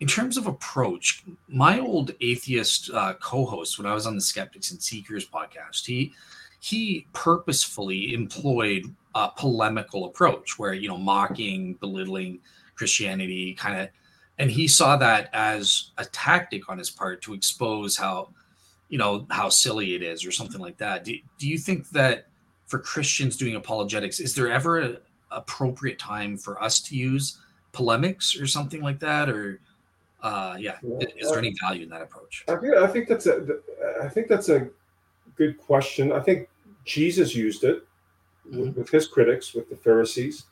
[0.00, 4.70] in terms of approach, my old atheist uh, co-host when I was on the Skeptics
[4.70, 6.12] and Seekers podcast, he
[6.60, 12.40] he purposefully employed a polemical approach where you know mocking, belittling
[12.82, 13.88] Christianity, kind of,
[14.38, 18.30] and he saw that as a tactic on his part to expose how
[18.88, 21.04] you know how silly it is or something like that.
[21.04, 22.26] Do, do you think that
[22.66, 24.96] for Christians doing apologetics, is there ever a,
[25.30, 27.38] appropriate time for us to use
[27.72, 29.60] polemics or something like that or
[30.22, 31.06] uh, yeah, yeah.
[31.16, 33.58] is there any value in that approach I think, I think that's a
[34.02, 34.68] i think that's a
[35.36, 36.48] good question i think
[36.84, 37.86] jesus used it
[38.46, 38.78] mm-hmm.
[38.78, 40.44] with, his critics with the pharisees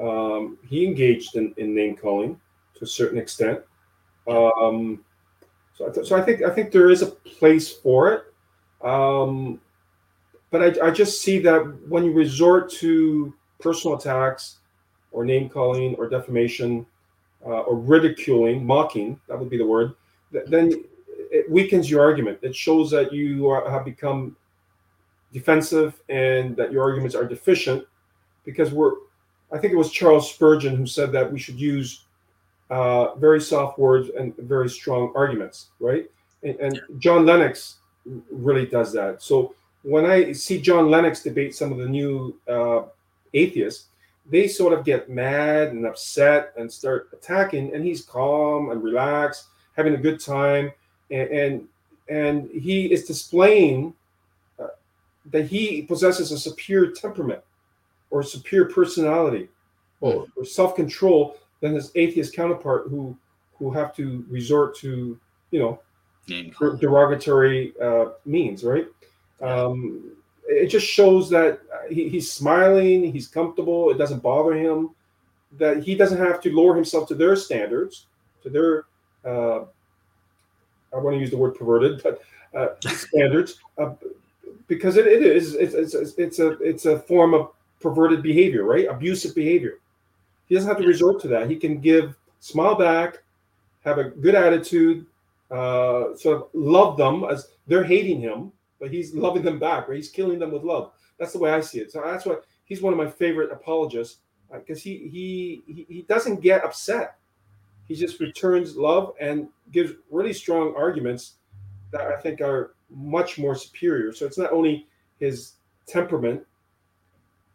[0.00, 2.40] um, he engaged in, in name calling
[2.74, 3.60] to a certain extent
[4.28, 5.04] um,
[5.74, 8.24] so, I th- so i think i think there is a place for it
[8.86, 9.60] um,
[10.50, 14.56] but I, I just see that when you resort to personal attacks
[15.10, 16.86] or name calling or defamation
[17.44, 19.94] uh, or ridiculing, mocking, that would be the word,
[20.32, 22.38] th- then it weakens your argument.
[22.42, 24.36] It shows that you are, have become
[25.32, 27.86] defensive and that your arguments are deficient
[28.44, 28.92] because we're,
[29.52, 32.04] I think it was Charles Spurgeon who said that we should use
[32.70, 36.10] uh, very soft words and very strong arguments, right?
[36.42, 37.76] And, and John Lennox
[38.30, 39.22] really does that.
[39.22, 42.84] So when I see John Lennox debate some of the new uh,
[43.34, 43.88] atheists,
[44.30, 49.46] they sort of get mad and upset and start attacking, and he's calm and relaxed,
[49.76, 50.72] having a good time,
[51.10, 51.68] and and,
[52.08, 53.92] and he is displaying
[54.60, 54.68] uh,
[55.32, 57.42] that he possesses a superior temperament
[58.12, 59.48] or superior personality
[60.00, 63.16] or, or self-control than his atheist counterpart who
[63.58, 65.18] who have to resort to
[65.50, 65.80] you know
[66.78, 68.86] derogatory uh, means, right?
[69.40, 70.12] Um,
[70.46, 74.90] it just shows that he, he's smiling, he's comfortable, it doesn't bother him,
[75.58, 78.06] that he doesn't have to lower himself to their standards,
[78.42, 78.84] to their,
[79.24, 79.64] uh,
[80.92, 82.22] I want to use the word perverted, but
[82.54, 83.94] uh, standards, uh,
[84.68, 87.50] because it, it is, it's, it's, it's, a, it's a form of
[87.82, 88.86] perverted behavior, right?
[88.88, 89.78] Abusive behavior.
[90.46, 91.50] He doesn't have to resort to that.
[91.50, 93.22] He can give, smile back,
[93.84, 95.06] have a good attitude,
[95.50, 99.92] uh, sort of love them as they're hating him, but he's loving them back, or
[99.92, 100.92] he's killing them with love.
[101.18, 101.92] That's the way I see it.
[101.92, 104.18] So that's why he's one of my favorite apologists
[104.52, 107.16] because uh, he, he he he doesn't get upset.
[107.88, 111.34] He just returns love and gives really strong arguments
[111.90, 114.12] that I think are much more superior.
[114.12, 114.86] So it's not only
[115.18, 115.54] his
[115.86, 116.44] temperament,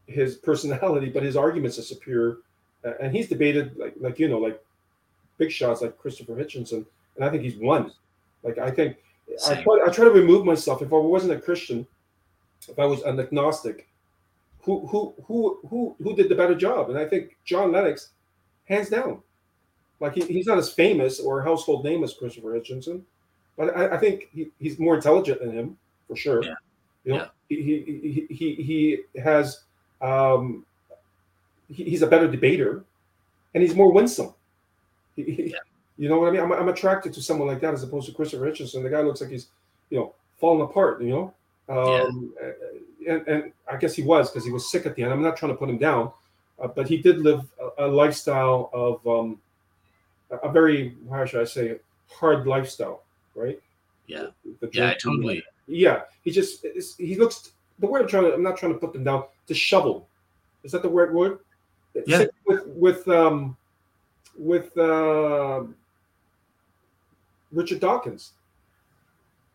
[0.07, 2.37] his personality, but his arguments are superior.
[2.85, 4.63] Uh, and he's debated like like you know like
[5.37, 6.85] big shots like Christopher Hitchens and
[7.21, 7.91] I think he's won.
[8.43, 8.97] Like I think
[9.37, 9.57] Same.
[9.57, 10.81] I try I try to remove myself.
[10.81, 11.85] If I wasn't a Christian,
[12.67, 13.87] if I was an agnostic,
[14.61, 16.89] who who who who who did the better job?
[16.89, 18.09] And I think John Lennox,
[18.65, 19.21] hands down.
[19.99, 23.01] Like he, he's not as famous or household name as Christopher Hitchens,
[23.57, 26.43] but I, I think he, he's more intelligent than him for sure.
[26.43, 26.53] Yeah.
[27.03, 27.27] You know, yeah.
[27.49, 29.63] he, he he he has
[30.01, 30.65] um
[31.69, 32.83] he, he's a better debater
[33.53, 34.33] and he's more winsome.
[35.15, 35.57] He, yeah.
[35.97, 36.41] You know what I mean?
[36.41, 38.71] I'm, I'm attracted to someone like that as opposed to Christopher Hitchens.
[38.71, 39.47] The guy looks like he's,
[39.89, 41.01] you know, falling apart.
[41.01, 41.33] You know,
[41.69, 42.33] um,
[43.01, 43.13] yeah.
[43.13, 45.11] and, and I guess he was because he was sick at the end.
[45.11, 46.11] I'm not trying to put him down,
[46.61, 47.47] uh, but he did live
[47.79, 49.39] a, a lifestyle of um,
[50.29, 51.79] a very how should I say
[52.11, 53.59] hard lifestyle, right?
[54.05, 54.27] Yeah,
[54.71, 55.43] yeah, totally.
[55.67, 56.65] Yeah, he just
[56.97, 57.51] he looks.
[57.79, 59.25] The word I'm trying to, I'm not trying to put them down.
[59.47, 60.09] To shovel.
[60.63, 61.39] is that the word word?
[62.05, 62.25] Yeah.
[62.45, 63.55] With with um
[64.37, 65.63] with uh
[67.51, 68.33] Richard Dawkins,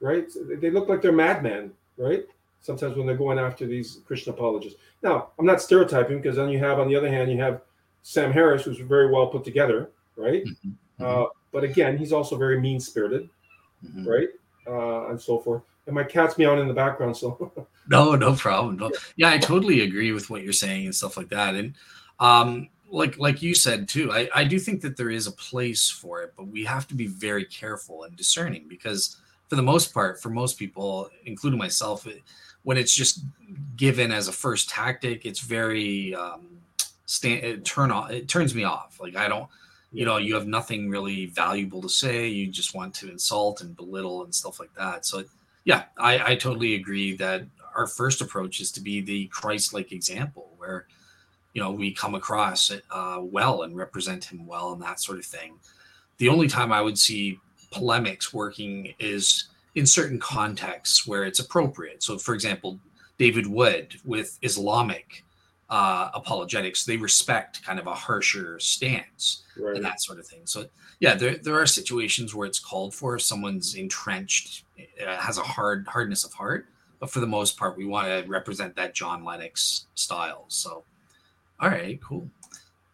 [0.00, 0.26] right?
[0.60, 2.24] They look like they're madmen, right?
[2.62, 4.78] Sometimes when they're going after these Christian apologists.
[5.02, 7.62] Now, I'm not stereotyping because then you have, on the other hand, you have
[8.02, 10.44] Sam Harris, who's very well put together, right?
[10.44, 11.04] Mm-hmm.
[11.04, 13.28] Uh, but again, he's also very mean spirited,
[13.84, 14.08] mm-hmm.
[14.08, 14.28] right?
[14.66, 15.62] Uh, and so forth.
[15.86, 17.52] And my cat's meowing in the background, so.
[17.88, 18.76] no, no problem.
[18.76, 18.92] No.
[19.16, 21.54] Yeah, I totally agree with what you're saying and stuff like that.
[21.54, 21.74] And
[22.20, 25.88] um, like like you said too I, I do think that there is a place
[25.88, 29.16] for it but we have to be very careful and discerning because
[29.48, 32.22] for the most part for most people including myself it,
[32.62, 33.24] when it's just
[33.76, 36.46] given as a first tactic it's very um
[37.06, 39.48] stand it turn off it turns me off like i don't
[39.90, 43.74] you know you have nothing really valuable to say you just want to insult and
[43.74, 45.24] belittle and stuff like that so
[45.64, 47.44] yeah i i totally agree that
[47.74, 50.86] our first approach is to be the christ-like example where
[51.54, 55.24] you know we come across uh, well and represent him well and that sort of
[55.24, 55.54] thing.
[56.18, 57.38] The only time I would see
[57.70, 62.02] polemics working is in certain contexts where it's appropriate.
[62.02, 62.78] So, for example,
[63.18, 65.24] David Wood with Islamic
[65.72, 69.74] uh, apologetics, they respect kind of a harsher stance right.
[69.74, 70.42] and that sort of thing.
[70.44, 70.66] So,
[71.00, 75.42] yeah, there, there are situations where it's called for if someone's entrenched, uh, has a
[75.42, 76.66] hard hardness of heart.
[77.00, 80.44] But for the most part, we want to represent that John Lennox style.
[80.48, 80.84] So,
[81.58, 82.28] all right, cool.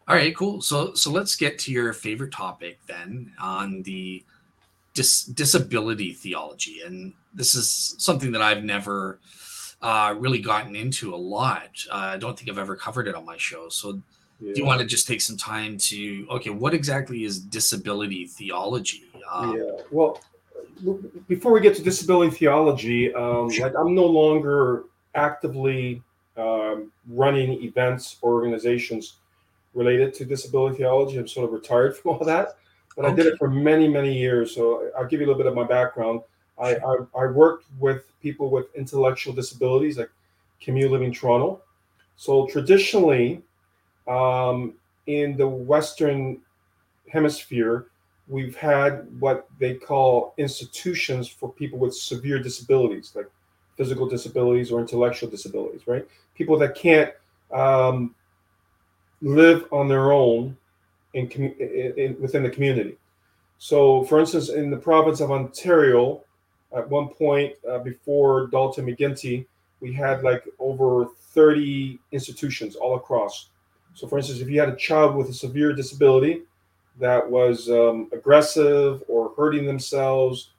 [0.06, 0.62] All right, cool.
[0.62, 4.24] So so let's get to your favorite topic then on the
[4.94, 9.18] dis- disability theology, and this is something that I've never
[9.80, 11.70] uh, really gotten into a lot.
[11.90, 13.68] Uh, I don't think I've ever covered it on my show.
[13.68, 14.00] So
[14.40, 14.52] yeah.
[14.54, 19.04] do you want to just take some time to okay, what exactly is disability theology?
[19.30, 19.82] Um, yeah.
[19.90, 20.20] Well,
[21.28, 23.66] before we get to disability theology, um, sure.
[23.66, 26.02] like I'm no longer actively
[26.36, 29.16] um, running events or organizations
[29.74, 31.18] related to disability theology.
[31.18, 32.56] I'm sort of retired from all that,
[32.96, 33.12] but okay.
[33.12, 34.54] I did it for many, many years.
[34.54, 36.20] So I'll give you a little bit of my background.
[36.60, 40.10] I, I, I worked with people with intellectual disabilities like
[40.60, 41.62] Community Living Toronto.
[42.16, 43.42] So traditionally,
[44.06, 44.74] um,
[45.06, 46.38] in the Western
[47.10, 47.86] Hemisphere,
[48.28, 53.30] we've had what they call institutions for people with severe disabilities, like
[53.76, 56.06] physical disabilities or intellectual disabilities, right?
[56.34, 57.12] People that can't
[57.52, 58.14] um,
[59.22, 60.56] live on their own
[61.14, 62.98] in, in, in, within the community.
[63.58, 66.22] So, for instance, in the province of Ontario,
[66.76, 69.46] at one point uh, before Dalton McGuinty,
[69.80, 73.50] we had like over 30 institutions all across.
[73.94, 76.42] So, for instance, if you had a child with a severe disability
[77.00, 80.50] that was um, aggressive or hurting themselves,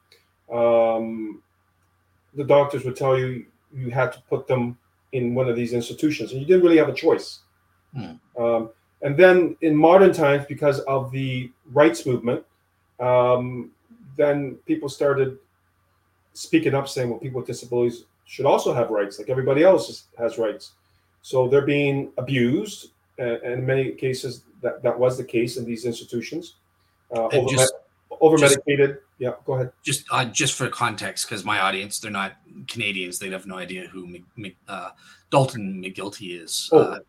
[0.52, 1.42] um,
[2.34, 4.78] the doctors would tell you you had to put them
[5.12, 7.40] in one of these institutions, and you didn't really have a choice.
[7.96, 8.14] Hmm.
[8.38, 8.70] Um,
[9.02, 12.44] and then in modern times, because of the rights movement,
[13.00, 13.72] um,
[14.18, 15.38] then people started
[16.40, 20.38] speaking up, saying, "Well, people with disabilities should also have rights, like everybody else has
[20.38, 20.72] rights."
[21.22, 25.86] So they're being abused, and, in many cases, that, that was the case in these
[25.86, 26.56] institutions.
[27.14, 27.74] Uh, over, just,
[28.22, 29.00] over medicated.
[29.18, 29.72] Yeah, go ahead.
[29.84, 32.34] Just uh, just for context, because my audience, they're not
[32.68, 33.20] Canadians.
[33.20, 34.18] They have no idea who
[34.68, 34.92] uh,
[35.30, 36.70] Dalton McGuilty is.
[36.72, 36.80] Oh.
[36.80, 37.00] Uh,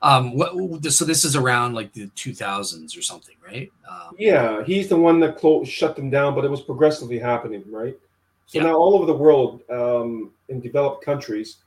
[0.00, 3.70] um, what, so this is around like the 2000s or something, right?
[3.88, 7.62] Um, yeah, he's the one that closed, shut them down, but it was progressively happening,
[7.70, 7.98] right?
[8.46, 8.64] So yeah.
[8.64, 11.58] now all over the world, um, in developed countries,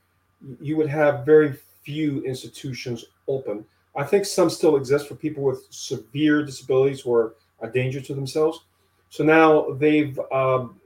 [0.60, 3.64] you would have very few institutions open.
[3.96, 8.14] I think some still exist for people with severe disabilities who are a danger to
[8.14, 8.60] themselves.
[9.08, 10.78] So now they've, um,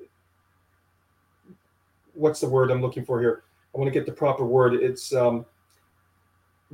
[2.15, 3.43] what's the word I'm looking for here?
[3.75, 4.75] I want to get the proper word.
[4.75, 5.45] It's um,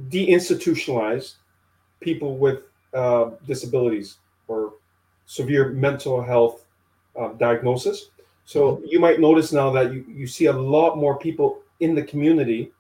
[0.08, 1.36] deinstitutionalized
[2.00, 4.74] people with uh, disabilities or
[5.24, 6.64] severe mental health
[7.18, 8.10] uh, diagnosis.
[8.46, 12.02] So you might notice now that you, you see a lot more people in the
[12.02, 12.72] community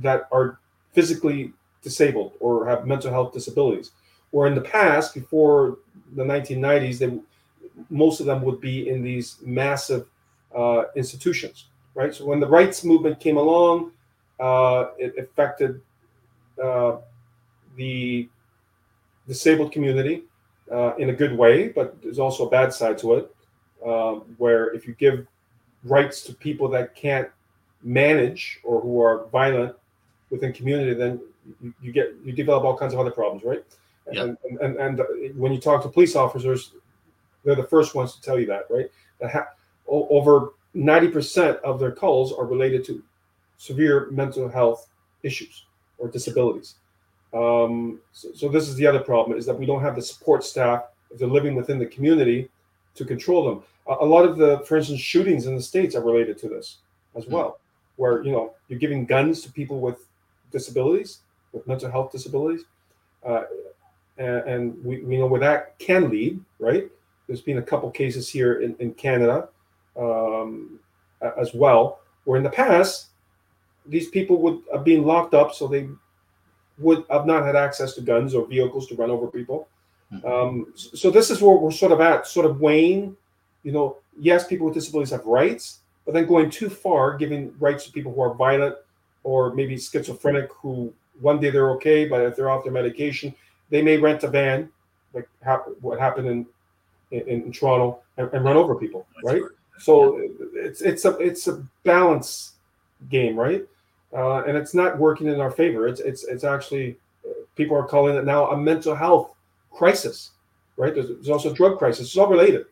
[0.00, 0.58] that are
[0.92, 3.92] physically disabled or have mental health disabilities.
[4.30, 5.78] Where in the past, before
[6.14, 7.18] the 1990s, they
[7.88, 10.06] most of them would be in these massive
[10.54, 12.14] uh, institutions, right?
[12.14, 13.92] So when the rights movement came along,
[14.40, 15.80] uh, it affected
[16.62, 16.96] uh,
[17.76, 18.28] the
[19.26, 20.24] disabled community
[20.70, 23.34] uh, in a good way, but there's also a bad side to it,
[23.86, 25.26] um, where if you give
[25.84, 27.28] rights to people that can't
[27.82, 29.74] manage or who are violent
[30.30, 31.20] within community, then
[31.60, 33.64] you, you get you develop all kinds of other problems, right?
[34.06, 36.72] And, and, and, and when you talk to police officers,
[37.44, 38.90] they're the first ones to tell you that, right?
[39.20, 39.48] That ha-
[39.86, 43.02] over 90% of their calls are related to
[43.58, 44.88] severe mental health
[45.22, 45.66] issues
[45.98, 46.76] or disabilities.
[47.32, 50.44] Um, so, so, this is the other problem is that we don't have the support
[50.44, 52.50] staff if they're living within the community
[52.94, 53.64] to control them.
[53.88, 56.78] A, a lot of the, for instance, shootings in the states are related to this
[57.16, 57.32] as hmm.
[57.34, 57.60] well,
[57.96, 60.06] where you know you're giving guns to people with
[60.50, 61.20] disabilities,
[61.52, 62.64] with mental health disabilities,
[63.26, 63.42] uh,
[64.18, 66.90] and, and we, we know where that can lead, right?
[67.26, 69.48] There's been a couple cases here in, in Canada
[69.96, 70.78] um,
[71.38, 73.08] as well, where in the past
[73.86, 75.88] these people would have been locked up, so they
[76.78, 79.68] would have not had access to guns or vehicles to run over people.
[80.12, 80.26] Mm-hmm.
[80.26, 83.16] Um, so this is where we're sort of at, sort of weighing.
[83.62, 87.86] You know, yes, people with disabilities have rights, but then going too far, giving rights
[87.86, 88.76] to people who are violent
[89.24, 93.34] or maybe schizophrenic, who one day they're okay, but if they're off their medication,
[93.70, 94.68] they may rent a van,
[95.14, 95.28] like
[95.80, 96.46] what happened in
[97.10, 99.42] in, in Toronto, and, and, run over people, right?
[99.78, 100.18] So
[100.54, 102.54] it's it's a it's a balance
[103.10, 103.64] game, right?
[104.12, 105.86] Uh, and it's not working in our favor.
[105.86, 106.96] It's it's it's actually
[107.56, 109.34] people are calling it now a mental health
[109.72, 110.32] crisis,
[110.76, 110.94] right?
[110.94, 112.08] There's, there's also a drug crisis.
[112.08, 112.66] It's all related,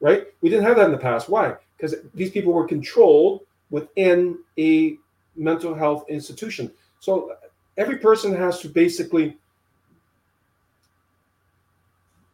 [0.00, 0.26] right?
[0.40, 1.28] We didn't have that in the past.
[1.28, 1.54] Why?
[1.76, 4.96] Because these people were controlled within a
[5.36, 6.70] mental health institution.
[7.00, 7.36] So
[7.76, 9.36] every person has to basically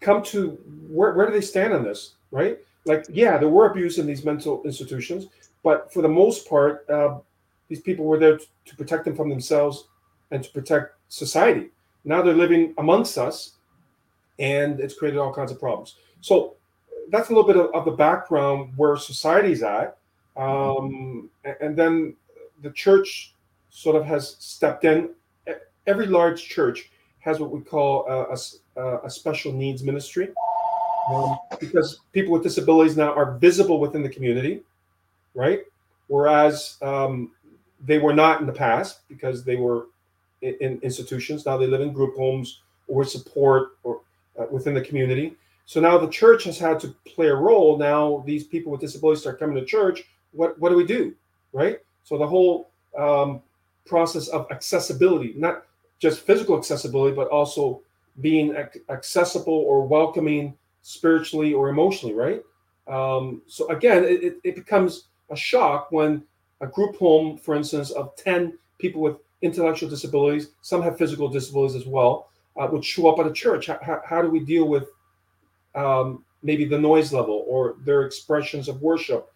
[0.01, 0.51] come to
[0.89, 2.59] where, where do they stand on this, right?
[2.87, 5.27] Like, yeah, there were abuse in these mental institutions,
[5.63, 7.19] but for the most part, uh,
[7.69, 9.89] these people were there to, to protect them from themselves
[10.31, 11.71] and to protect society.
[12.05, 13.57] Now they're living amongst us,
[14.41, 15.95] and it's created all kinds of problems.
[16.21, 16.57] So
[17.11, 19.99] that's a little bit of, of the background where society's at.
[20.37, 22.17] Um, and then
[22.63, 23.35] the church
[23.71, 25.11] sort of has stepped in.
[25.87, 28.37] Every large church has what we call a,
[28.81, 30.31] a, a special needs ministry
[31.13, 34.63] um, because people with disabilities now are visible within the community,
[35.35, 35.61] right?
[36.09, 37.33] Whereas um,
[37.85, 39.87] they were not in the past because they were
[40.43, 41.45] in, in, institutions.
[41.45, 44.01] Now they live in group homes or support or
[44.41, 45.37] uh, within the community.
[45.67, 47.79] So now the church has had to play a role.
[47.79, 50.03] Now these people with disabilities start coming to church.
[50.33, 51.15] What what do we do,
[51.53, 51.79] right?
[52.05, 53.43] So the whole um,
[53.87, 55.65] process of accessibility, not
[55.99, 57.83] just physical accessibility, but also
[58.21, 58.57] being
[58.89, 62.43] accessible or welcoming spiritually or emotionally, right?
[62.89, 66.23] Um, so again, it, it becomes a shock when
[66.61, 71.77] a group home, for instance, of 10 people with intellectual disabilities, some have physical disabilities
[71.77, 73.67] as well, uh, would show up at a church?
[73.67, 74.89] How, how, do we deal with
[75.75, 79.33] um, maybe the noise level or their expressions of worship?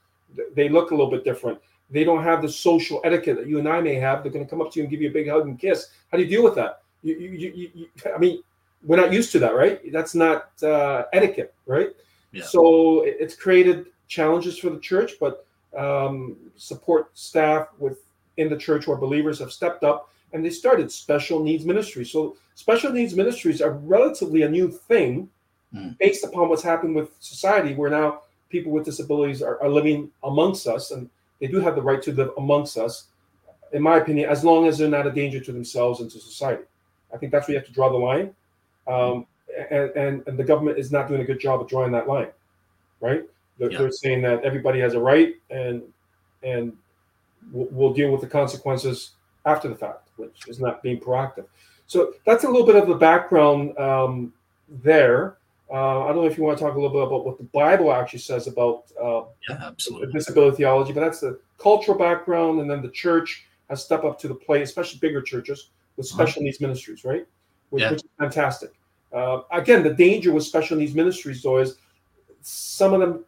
[0.54, 1.58] They look a little bit different.
[1.90, 4.22] They don't have the social etiquette that you and I may have.
[4.22, 5.88] They're going to come up to you and give you a big hug and kiss.
[6.10, 6.82] How do you deal with that?
[7.02, 8.42] You, you, you, you I mean,
[8.82, 9.80] we're not used to that, right?
[9.92, 11.90] That's not uh, etiquette, right?
[12.32, 12.44] Yeah.
[12.44, 15.46] So it's created challenges for the church, but
[15.76, 21.43] um, support staff within the church or believers have stepped up and they started special
[21.43, 22.11] needs ministries.
[22.11, 25.30] So special needs ministries are relatively a new thing
[25.74, 25.97] mm.
[25.99, 28.20] based upon what's happened with society, where now
[28.51, 31.09] people with disabilities are, are living amongst us and
[31.41, 33.07] they do have the right to live amongst us,
[33.72, 36.64] in my opinion, as long as they're not a danger to themselves and to society.
[37.12, 38.35] I think that's where you have to draw the line.
[38.87, 39.26] Um,
[39.70, 42.28] and, and, and the government is not doing a good job of drawing that line,
[43.01, 43.22] right?
[43.59, 43.78] They're, yeah.
[43.78, 45.82] they're saying that everybody has a right and
[46.43, 46.76] and
[47.53, 49.12] we'll, we'll deal with the consequences
[49.47, 51.46] after the fact, which is not being proactive.
[51.86, 54.32] So that's a little bit of the background um,
[54.68, 55.36] there.
[55.70, 57.44] Uh, I don't know if you want to talk a little bit about what the
[57.44, 60.12] Bible actually says about uh, yeah, absolutely.
[60.12, 64.28] disability theology, but that's the cultural background, and then the church has stepped up to
[64.28, 66.22] the plate, especially bigger churches with uh-huh.
[66.22, 67.26] special needs ministries, right?
[67.70, 67.90] Which, yeah.
[67.90, 68.72] which is fantastic.
[69.12, 71.76] Uh, again, the danger with special needs ministries, though, is
[72.42, 73.24] some of them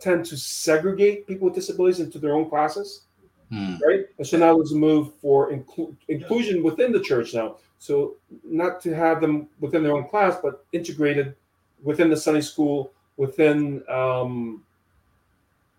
[0.00, 3.02] tend to segregate people with disabilities into their own classes,
[3.50, 3.76] hmm.
[3.86, 4.06] right?
[4.18, 7.56] And so now there's a move for inclu- inclusion within the church now.
[7.78, 11.34] So not to have them within their own class, but integrated
[11.82, 14.62] within the Sunday school, within um,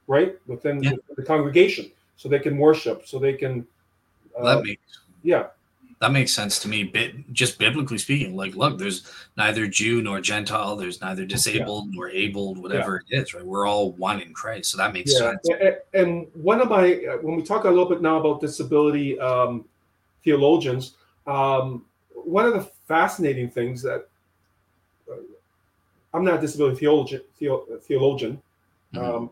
[0.07, 0.93] right within, yeah.
[1.15, 3.65] the congregation, so they can worship, so they can.
[4.37, 5.47] Uh, that makes yeah
[6.01, 6.83] that makes sense to me.
[6.83, 11.91] Bit just biblically speaking, like, look, there's neither Jew nor Gentile, there's neither disabled yeah.
[11.95, 13.19] nor abled, whatever yeah.
[13.19, 13.45] it is, right?
[13.45, 15.33] We're all one in Christ, so that makes yeah.
[15.43, 15.79] sense.
[15.93, 19.63] And one of my, when we talk a little bit now about disability um,
[20.23, 20.95] theologians,
[21.27, 21.85] um,
[22.15, 24.07] one of the fascinating things that
[25.07, 25.17] uh,
[26.15, 28.41] I'm not a disability theologian, theologian,
[28.95, 28.97] mm-hmm.
[28.97, 29.29] um,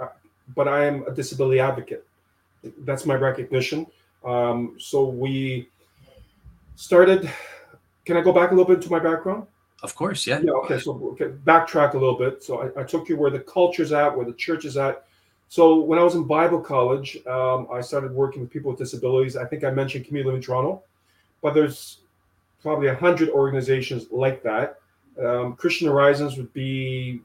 [0.00, 0.08] uh,
[0.56, 2.04] but I am a disability advocate.
[2.78, 3.86] That's my recognition.
[4.24, 5.68] Um, so we
[6.78, 7.30] started.
[8.06, 9.46] Can I go back a little bit to my background?
[9.82, 10.40] Of course, yeah.
[10.40, 10.52] Yeah.
[10.52, 10.78] Okay.
[10.78, 12.42] So okay, backtrack a little bit.
[12.42, 15.04] So I, I, took you where the culture's at, where the church is at.
[15.48, 19.36] So when I was in Bible college, um, I started working with people with disabilities.
[19.36, 20.82] I think I mentioned Community Living Toronto,
[21.42, 21.98] but there's
[22.60, 24.80] probably a hundred organizations like that.
[25.22, 27.20] Um, Christian Horizons would be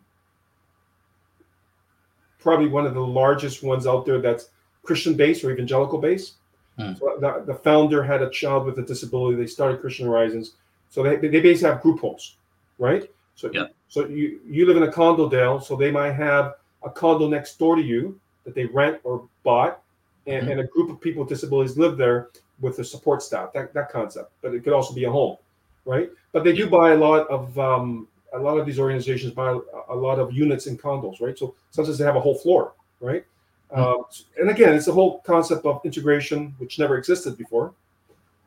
[2.40, 4.50] probably one of the largest ones out there that's
[4.84, 6.36] Christian based or evangelical based.
[6.78, 6.94] Hmm.
[6.96, 9.38] So the, the, founder had a child with a disability.
[9.38, 10.54] They started Christian Horizons.
[10.90, 12.38] So they, they basically have group homes,
[12.80, 13.10] right?
[13.36, 13.68] So yeah.
[13.90, 15.60] so you you live in a condo, Dale.
[15.60, 19.82] So they might have a condo next door to you that they rent or bought,
[20.28, 20.52] and, mm-hmm.
[20.52, 23.54] and a group of people with disabilities live there with the support staff.
[23.54, 25.38] That that concept, but it could also be a home,
[25.86, 26.10] right?
[26.32, 29.58] But they do buy a lot of um, a lot of these organizations buy
[29.90, 31.38] a lot of units in condos, right?
[31.38, 33.26] So sometimes they have a whole floor, right?
[33.74, 34.04] Uh,
[34.40, 37.74] and again, it's the whole concept of integration, which never existed before.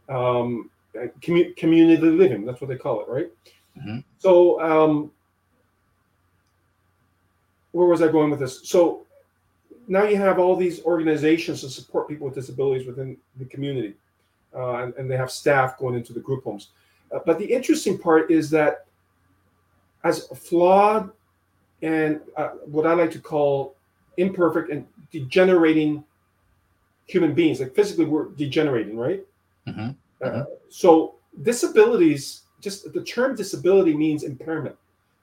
[0.09, 0.71] Um,
[1.21, 3.31] commu- community living, that's what they call it, right?
[3.77, 3.99] Mm-hmm.
[4.19, 5.11] So, um,
[7.73, 8.69] where was I going with this?
[8.69, 9.05] So,
[9.89, 13.95] now you have all these organizations to support people with disabilities within the community,
[14.55, 16.69] uh, and, and, they have staff going into the group homes.
[17.13, 18.87] Uh, but the interesting part is that,
[20.05, 21.11] as flawed
[21.83, 23.77] and uh, what I like to call
[24.17, 26.05] imperfect and degenerating
[27.07, 27.61] human beings.
[27.61, 29.25] Like physically, we're degenerating, right?
[29.67, 29.91] Mm-hmm.
[30.23, 30.43] Uh, mm-hmm.
[30.69, 34.77] so disabilities, just the term disability means impairment,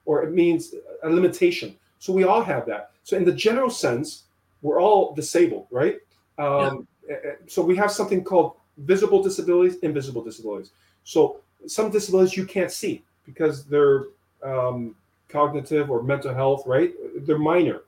[0.04, 1.76] or it means a limitation.
[1.98, 2.90] So we all have that.
[3.02, 4.24] So in the general sense,
[4.62, 5.98] we're all disabled, right?
[6.38, 7.16] Um, yeah.
[7.46, 10.70] So we have something called visible disabilities, invisible disabilities.
[11.04, 14.06] So some disabilities you can't see because they're
[14.42, 14.94] um,
[15.28, 16.92] cognitive or mental health, right?
[17.26, 17.82] They're minor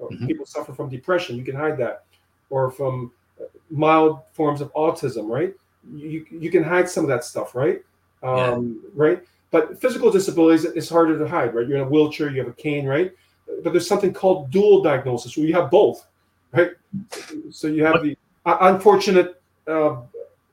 [0.00, 0.26] mm-hmm.
[0.26, 2.04] people suffer from depression you can hide that.
[2.50, 5.54] Or from uh, mild forms of autism right?
[5.92, 7.82] You, you can hide some of that stuff right?
[8.22, 8.90] Um, yeah.
[8.94, 9.22] right?
[9.50, 11.66] But physical disabilities is harder to hide right?
[11.66, 13.12] You're in a wheelchair you have a cane right?
[13.62, 16.06] But there's something called dual diagnosis where you have both
[16.52, 16.72] right?
[17.50, 19.96] So you have the uh, unfortunate uh,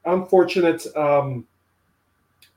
[0.06, 1.48] unfortunate um,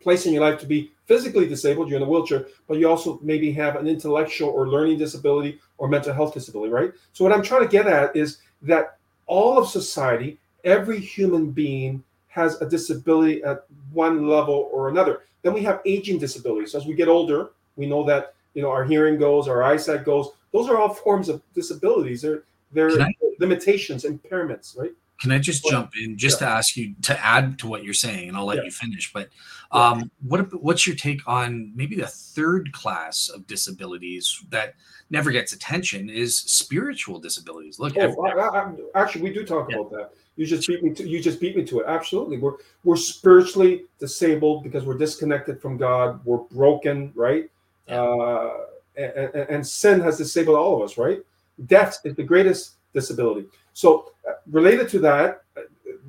[0.01, 3.19] place in your life to be physically disabled, you're in a wheelchair, but you also
[3.23, 6.93] maybe have an intellectual or learning disability or mental health disability, right?
[7.13, 12.03] So, what I'm trying to get at is that all of society, every human being
[12.29, 15.23] has a disability at one level or another.
[15.43, 16.75] Then we have aging disabilities.
[16.75, 20.31] As we get older, we know that you know our hearing goes, our eyesight goes.
[20.53, 22.23] Those are all forms of disabilities.
[22.23, 22.43] They're
[22.73, 24.93] they're I, limitations, impairments, right?
[25.21, 26.49] Can I just jump in just yeah.
[26.49, 28.65] to ask you to add to what you're saying, and I'll let yeah.
[28.65, 29.13] you finish.
[29.13, 29.29] But
[29.73, 34.75] um, what what's your take on maybe the third class of disabilities that
[35.11, 37.81] never gets attention is spiritual disabilities?
[37.81, 40.11] Look, oh, I, I, actually, we do talk about that.
[40.37, 41.87] You just beat me to you just beat me to it.
[41.89, 42.55] Absolutely, we're
[42.85, 46.21] we're spiritually disabled because we're disconnected from God.
[46.25, 47.51] We're broken, right?
[47.89, 48.51] Uh,
[48.97, 51.21] and, and, and sin has disabled all of us, right?
[51.67, 53.47] Death is the greatest disability.
[53.79, 55.61] So, uh, related to that, uh,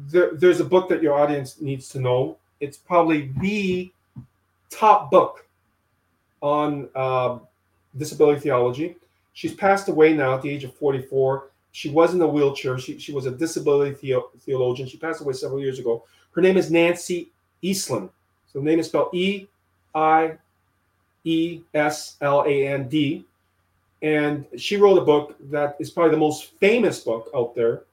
[0.08, 2.40] there, there's a book that your audience needs to know.
[2.60, 3.92] It's probably the
[4.72, 5.46] top book
[6.42, 7.38] on uh,
[7.96, 8.96] disability theology.
[9.34, 11.52] She's passed away now at the age of 44.
[11.72, 12.80] She was in a wheelchair.
[12.80, 14.90] She, she was a disability theo- theologian.
[14.90, 16.04] She passed away several years ago.
[16.32, 17.30] Her name is Nancy
[17.64, 18.10] Eiesland.
[18.52, 19.46] So the name is spelled E
[19.94, 20.40] I
[21.24, 23.26] E S L A N D.
[24.02, 27.84] And she wrote a book that is probably the most famous book out there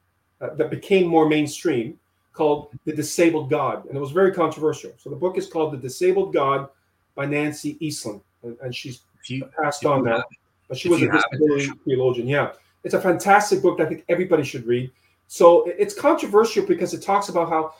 [0.40, 1.98] uh, that became more mainstream
[2.32, 3.86] called The Disabled God.
[3.86, 4.92] And it was very controversial.
[4.98, 6.68] So the book is called The Disabled God
[7.14, 8.20] by Nancy Eiesland.
[8.42, 10.22] And, and she's you, passed on now.
[10.68, 12.28] But she was a disability theologian.
[12.28, 12.52] Yeah.
[12.84, 14.90] It's a fantastic book that I think everybody should read.
[15.28, 17.74] So it's controversial because it talks about how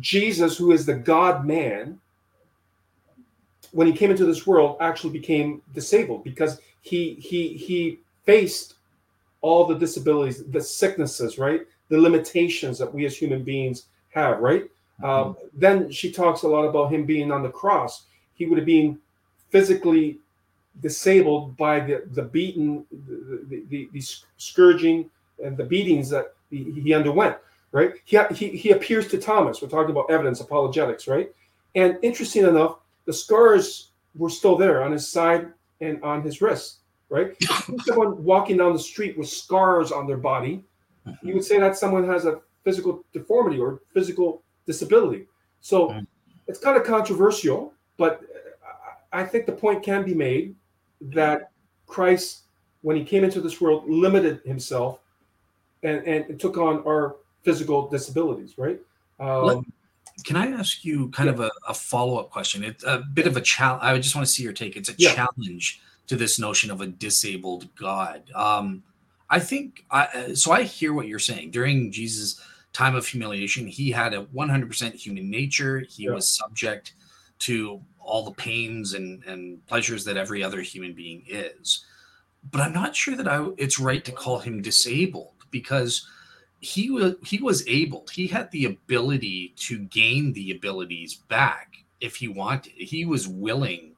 [0.00, 2.00] Jesus, who is the God man,
[3.72, 8.74] when he came into this world, actually became disabled because he he he faced
[9.40, 11.62] all the disabilities, the sicknesses, right?
[11.88, 14.64] The limitations that we as human beings have, right?
[15.02, 15.04] Mm-hmm.
[15.04, 18.04] Um, then she talks a lot about him being on the cross.
[18.34, 18.98] He would have been
[19.50, 20.18] physically
[20.82, 24.02] disabled by the the beaten, the, the, the, the
[24.36, 25.10] scourging
[25.42, 27.36] and the beatings that he, he underwent.
[27.72, 27.94] Right?
[28.04, 29.60] He, he he appears to Thomas.
[29.60, 31.32] We're talking about evidence apologetics, right?
[31.74, 32.76] And interesting enough,
[33.06, 35.48] the scars were still there on his side
[35.84, 36.78] and on his wrist,
[37.08, 37.36] right?
[37.84, 40.64] someone walking down the street with scars on their body,
[41.22, 45.26] you would say that someone has a physical deformity or physical disability.
[45.60, 46.06] So mm.
[46.48, 48.22] it's kind of controversial, but
[49.12, 50.56] I think the point can be made
[51.00, 51.50] that
[51.86, 52.44] Christ,
[52.82, 55.00] when he came into this world, limited himself
[55.82, 58.80] and, and took on our physical disabilities, right?
[59.20, 59.64] Um,
[60.22, 61.32] can I ask you kind yeah.
[61.32, 62.62] of a, a follow up question?
[62.62, 63.82] It's a bit of a challenge.
[63.82, 64.76] I just want to see your take.
[64.76, 65.14] It's a yeah.
[65.14, 68.22] challenge to this notion of a disabled God.
[68.34, 68.82] Um,
[69.30, 70.52] I think I, so.
[70.52, 71.50] I hear what you're saying.
[71.50, 72.40] During Jesus'
[72.72, 75.80] time of humiliation, he had a 100% human nature.
[75.88, 76.12] He yeah.
[76.12, 76.92] was subject
[77.40, 81.84] to all the pains and, and pleasures that every other human being is.
[82.50, 86.06] But I'm not sure that I, it's right to call him disabled because
[86.64, 92.16] he was he was able he had the ability to gain the abilities back if
[92.16, 92.72] he wanted.
[92.72, 93.92] He was willing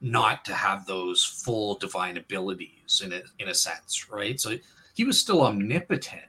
[0.00, 4.40] not to have those full divine abilities in a, in a sense right?
[4.40, 4.56] So
[4.94, 6.22] he was still omnipotent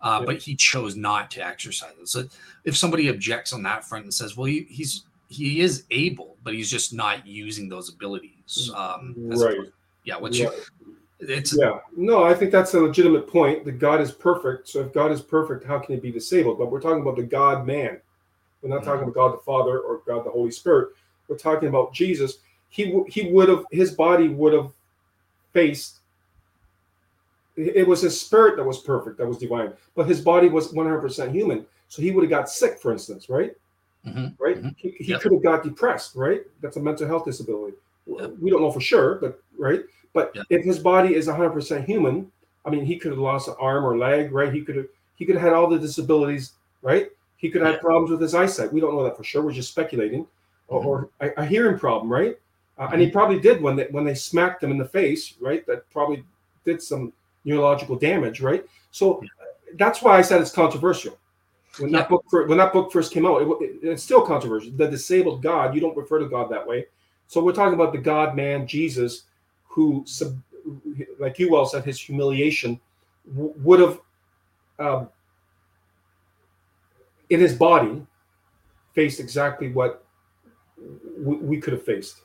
[0.00, 0.26] uh, yeah.
[0.26, 2.08] but he chose not to exercise it.
[2.08, 2.24] So
[2.64, 6.54] if somebody objects on that front and says well he, he's he is able but
[6.54, 9.56] he's just not using those abilities um, right.
[10.04, 10.52] yeah what's right.
[10.52, 10.62] your
[11.28, 11.78] it's yeah.
[11.96, 13.64] No, I think that's a legitimate point.
[13.64, 14.68] That God is perfect.
[14.68, 16.58] So if God is perfect, how can he be disabled?
[16.58, 18.00] But we're talking about the God man.
[18.60, 18.86] We're not mm-hmm.
[18.86, 20.90] talking about God the Father or God the Holy Spirit.
[21.28, 22.38] We're talking about Jesus.
[22.68, 24.72] He he would have his body would have
[25.52, 25.98] faced.
[27.54, 31.32] It was his spirit that was perfect, that was divine, but his body was 100%
[31.32, 31.66] human.
[31.88, 33.54] So he would have got sick, for instance, right?
[34.06, 34.42] Mm-hmm.
[34.42, 34.56] Right?
[34.56, 34.68] Mm-hmm.
[34.78, 35.20] He, he yep.
[35.20, 36.40] could have got depressed, right?
[36.62, 37.76] That's a mental health disability.
[38.06, 38.36] Yep.
[38.40, 40.42] We don't know for sure, but right but yeah.
[40.50, 42.30] if his body is 100% human,
[42.64, 44.52] I mean, he could have lost an arm or leg, right?
[44.52, 44.86] He could have
[45.16, 47.10] he could have had all the disabilities, right?
[47.36, 47.80] He could have yeah.
[47.80, 48.72] problems with his eyesight.
[48.72, 49.42] We don't know that for sure.
[49.42, 50.74] We're just speculating, mm-hmm.
[50.74, 52.38] or, or a, a, hearing problem, right?
[52.78, 52.92] Uh, mm-hmm.
[52.92, 53.16] And he mm-hmm.
[53.16, 55.66] probably did when they when they smacked him in the face, right?
[55.66, 56.24] That probably
[56.64, 57.12] did some
[57.44, 58.64] neurological damage, right?
[58.90, 59.28] So yeah.
[59.76, 61.18] that's why I said it's controversial.
[61.78, 64.72] When that book for, when that book first came out, it, it, it's still controversial.
[64.72, 66.86] The disabled God, you don't refer to God that way.
[67.28, 69.22] So we're talking about the God man Jesus
[69.72, 70.04] who,
[71.18, 72.78] like you well said, his humiliation
[73.34, 74.00] would have,
[74.78, 75.08] um,
[77.30, 78.06] in his body,
[78.92, 80.04] faced exactly what
[81.16, 82.20] we could have faced.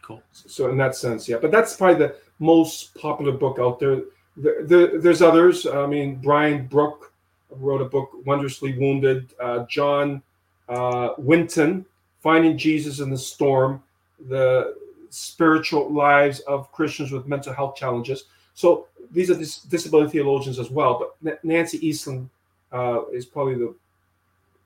[0.00, 0.22] Cool.
[0.32, 1.36] So in that sense, yeah.
[1.38, 4.02] But that's probably the most popular book out there.
[4.36, 5.66] there, there's others.
[5.66, 7.12] I mean, Brian Brock
[7.50, 9.34] wrote a book, Wondrously Wounded.
[9.38, 10.22] Uh, John
[10.68, 11.84] uh, Swinton,
[12.22, 13.82] Finding Jesus in the Storm.
[14.28, 14.74] The
[15.14, 18.24] spiritual lives of Christians with mental health challenges.
[18.54, 21.14] So these are dis- disability theologians as well.
[21.22, 22.28] But Nancy Eiesland
[22.72, 23.74] uh, is probably the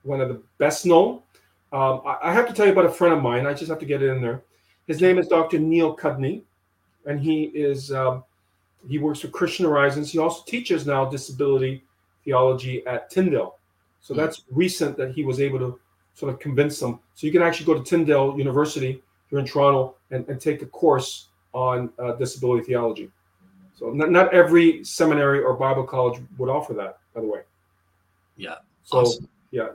[0.03, 1.21] one of the best known.
[1.73, 3.47] Um, I, I, have to tell you about a friend of mine.
[3.47, 4.43] I just have to get it in there.
[4.87, 5.59] His name is Dr.
[5.59, 6.43] Neil Cudney,
[7.05, 8.25] and he is um,
[8.89, 10.11] he works for Christian Horizons.
[10.11, 11.85] He also teaches now disability
[12.25, 13.59] theology at Tyndale.
[14.01, 14.21] So Hmm.
[14.21, 15.79] that's recent that he was able to
[16.15, 17.01] sort of convince them.
[17.15, 20.66] So you can actually go to Tyndale University here in Toronto and, and take a
[20.66, 23.11] course on uh, disability theology.
[23.74, 27.41] So not, not every seminary or Bible college would offer that, by the way.
[28.37, 28.57] Yeah.
[28.85, 29.29] So Awesome.
[29.51, 29.68] yeah.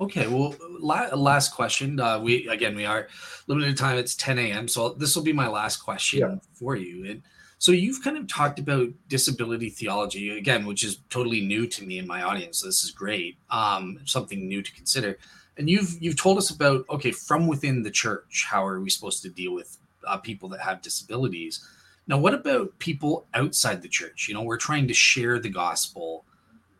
[0.00, 0.26] Okay.
[0.26, 2.00] Well, la- last question.
[2.00, 3.08] Uh, we again we are
[3.46, 3.98] limited time.
[3.98, 4.68] It's 10 a.m.
[4.68, 6.36] So this will be my last question Yeah.
[6.54, 7.04] for you.
[7.10, 7.22] And
[7.58, 11.98] so you've kind of talked about disability theology again, which is totally new to me
[11.98, 12.58] and my audience.
[12.58, 13.36] So this is great.
[13.50, 15.18] Um, something new to consider.
[15.58, 18.46] And you've you've told us about okay from within the church.
[18.48, 19.76] How are we supposed to deal with
[20.06, 21.66] uh, people that have disabilities?
[22.06, 24.26] Now, what about people outside the church?
[24.28, 26.24] You know, we're trying to share the gospel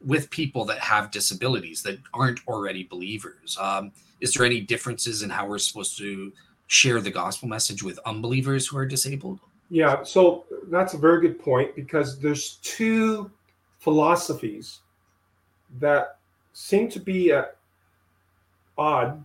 [0.04, 3.56] with people that have disabilities that aren't already believers.
[3.60, 6.32] Um, is there any differences in how we're supposed to
[6.66, 9.38] share the gospel message with unbelievers who are disabled?
[9.70, 13.30] Yeah, so that's a very good point because there's two
[13.78, 14.80] philosophies
[15.80, 16.18] that
[16.52, 17.56] seem to be at
[18.78, 19.22] odd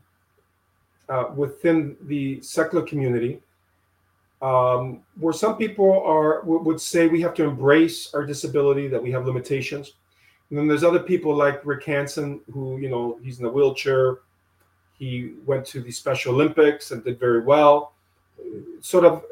[1.10, 3.42] uh, within the secular community,
[4.42, 9.12] um, where some people are would say we have to embrace our disability, that we
[9.12, 9.94] have limitations,
[10.50, 14.20] and then there's other people like Rick Hansen, who you know he's in a wheelchair.
[14.98, 17.94] He went to the Special Olympics and did very well.
[18.82, 19.24] Sort of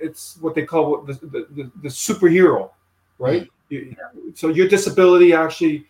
[0.00, 2.70] it's what they call the, the, the, the superhero,
[3.18, 3.48] right?
[3.68, 3.94] You,
[4.34, 5.86] so your disability actually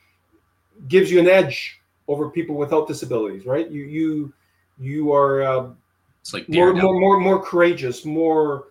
[0.89, 1.78] gives you an edge
[2.09, 3.71] over people without disabilities, right?
[3.71, 4.33] You you
[4.79, 5.71] you are uh,
[6.21, 8.69] It's like more, more more more courageous, more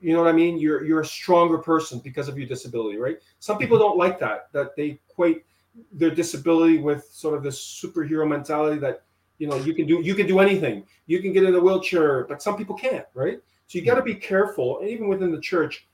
[0.00, 0.58] you know what I mean?
[0.58, 3.18] You're you're a stronger person because of your disability, right?
[3.38, 5.44] Some people don't like that, that they equate
[5.92, 9.02] their disability with sort of this superhero mentality that
[9.38, 10.84] you know you can do you can do anything.
[11.06, 13.40] You can get in a wheelchair, but some people can't, right?
[13.66, 15.86] So you got to be careful, and even within the church,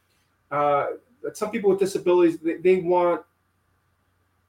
[0.50, 0.86] uh,
[1.34, 3.22] some people with disabilities they, they want.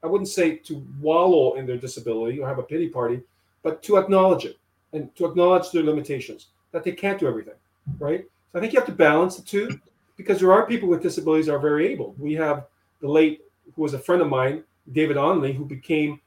[0.04, 3.22] I wouldn't say to wallow in their disability or have a pity party,
[3.64, 4.58] but to acknowledge it
[4.94, 7.56] and to acknowledge their limitations, that they can't do everything,
[8.00, 8.26] right?
[8.52, 9.80] So I think you have to balance the two
[10.16, 12.16] because there are people with disabilities are very able.
[12.18, 12.66] We have
[13.02, 13.42] the late,
[13.76, 16.20] who was a friend of mine, David Onley, who became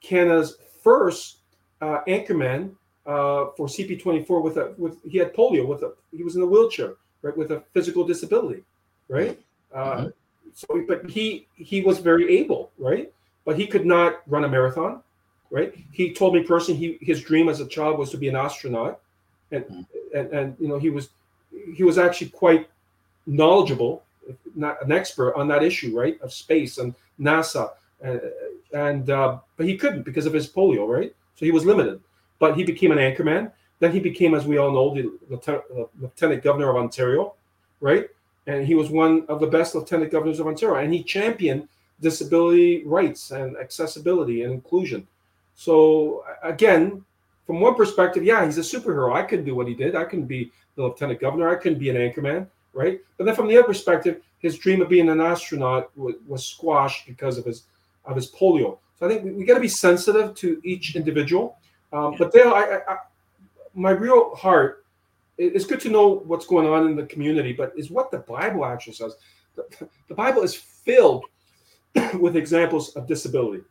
[0.00, 1.38] Canada's first
[1.80, 2.70] uh, anchorman
[3.06, 6.46] uh, for CP24 with a with he had polio with a he was in a
[6.46, 8.62] wheelchair right with a physical disability
[9.08, 9.40] right
[9.74, 10.12] uh, Mhm.
[10.58, 13.12] So but he he was very able right?
[13.46, 15.02] But he could not run a marathon
[15.50, 15.72] right?
[15.92, 19.00] He told me personally he his dream as a child was to be an astronaut.
[19.52, 19.86] And Mhm.
[20.14, 21.10] and, and you know he was
[21.78, 22.68] he was actually quite
[23.26, 24.02] knowledgeable
[24.54, 27.70] not an expert on that issue right of space and nasa.
[28.00, 28.20] And,
[28.72, 31.12] and uh, but he couldn't because of his polio right?
[31.36, 32.00] So he was limited.
[32.38, 33.52] But he became an anchorman.
[33.80, 37.34] Then he became as we all know the lieutenant, uh, lieutenant governor of ontario
[37.80, 38.06] right
[38.48, 40.82] and he was one of the best lieutenant governors of ontario.
[40.82, 41.68] And he championed
[42.00, 45.06] disability rights and accessibility and inclusion.
[45.54, 47.04] So again
[47.46, 49.14] from one perspective yeah he's a superhero.
[49.14, 49.94] I couldn't do what he did.
[49.94, 51.48] I couldn't be the lieutenant governor.
[51.48, 53.00] I couldn't be an anchorman right?
[53.16, 57.06] But then from the other perspective his dream of being an astronaut was, was squashed
[57.06, 57.64] because of his
[58.04, 58.78] of his polio.
[58.98, 61.56] So i think we, we got to be sensitive to each individual.
[61.92, 62.96] Um, but Dale, I, I,
[63.74, 64.84] my real heart,
[65.38, 68.64] it's good to know what's going on in the community, but is what the Bible
[68.64, 69.14] actually says.
[69.54, 71.24] The, the Bible is filled
[72.20, 73.62] with examples of disability.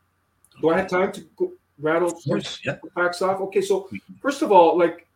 [0.61, 2.77] Do I have time to go, rattle Of course, yeah.
[2.83, 3.39] the facts off?
[3.41, 3.89] Okay, so
[4.21, 5.07] first of all, like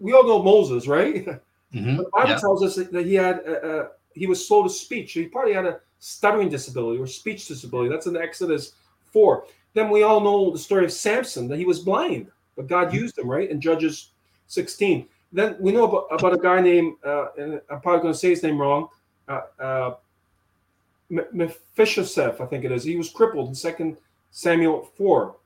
[0.00, 1.26] we all know Moses, right?
[1.72, 1.96] Mhm.
[1.96, 2.36] The Bible Yeah.
[2.38, 5.12] tells us that he had uh, uh, he was slow to speech.
[5.14, 7.88] He probably had a stuttering disability or speech disability.
[7.88, 8.74] That's in Exodus
[9.10, 9.46] four.
[9.72, 12.26] Then we all know the story of Samson that he was blind,
[12.56, 12.96] but God Mm-hmm.
[12.98, 14.10] used him right in Judges
[14.48, 15.08] sixteen.
[15.32, 18.30] Then we know about, about a guy named uh, and I'm probably going to say
[18.30, 18.88] his name wrong.
[19.28, 19.94] Uh, uh,
[21.10, 22.84] Mephibosheth, I think it is.
[22.84, 23.96] He was crippled in Second
[24.30, 25.36] Samuel four,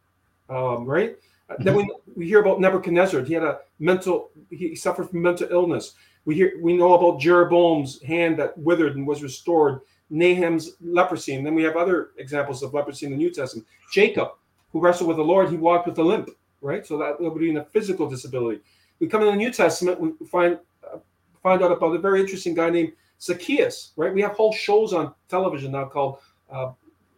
[0.49, 1.16] um, right?
[1.51, 3.22] Uh, Then we, we hear about Nebuchadnezzar.
[3.22, 4.30] He had a mental.
[4.51, 5.95] He suffered from mental illness.
[6.24, 9.80] We hear we know about Jeroboam's hand that withered and was restored.
[10.09, 13.66] Nahum's leprosy, and then we have other examples of leprosy in the New Testament.
[13.93, 14.30] Jacob,
[14.72, 16.30] who wrestled with the Lord, he walked with a limp,
[16.61, 16.87] right?
[16.87, 18.61] So that would be in a physical disability.
[19.01, 20.99] We come in the New Testament, we find uh,
[21.42, 24.12] find out about a very interesting guy named Zacchaeus, right?
[24.12, 26.18] We have whole shows on television now called
[26.51, 26.72] uh,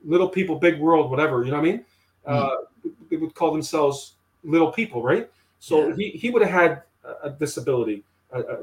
[0.04, 1.44] Little People, Big World, whatever.
[1.44, 1.84] You know what I mean?
[2.26, 2.56] Uh,
[3.10, 4.14] they would call themselves
[4.44, 5.30] little people, right?
[5.60, 5.96] So Yeah.
[5.96, 8.56] he, he would have had a, a disability uh, uh,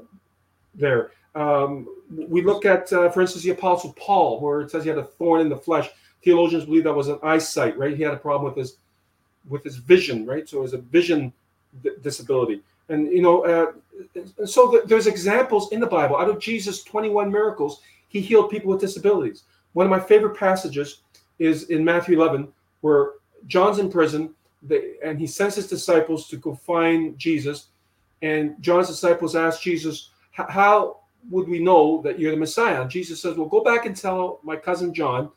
[0.73, 1.11] there.
[1.35, 4.97] Um, we look at, uh, for instance, the Apostle Paul, where it says he had
[4.99, 5.89] a thorn in the flesh.
[6.23, 7.95] Theologians believe that was an eyesight, right?
[7.95, 8.77] He had a problem with his
[9.49, 10.47] with his vision, right?
[10.47, 11.31] So it was a vision
[11.83, 16.17] d- disability, and you know, uh, so th- there's examples in the Bible.
[16.17, 19.43] Out of Jesus' 21 miracles, he healed people with disabilities.
[19.73, 21.01] One of my favorite passages
[21.39, 22.47] is in Matthew 11,
[22.81, 23.13] where
[23.47, 27.67] John's in prison they, and he sends his disciples to go find Jesus.
[28.21, 30.97] And John's disciples ask Jesus, How
[31.29, 32.81] would we know that you're the Messiah?
[32.81, 35.29] and Jesus says, Well, go back and tell my cousin John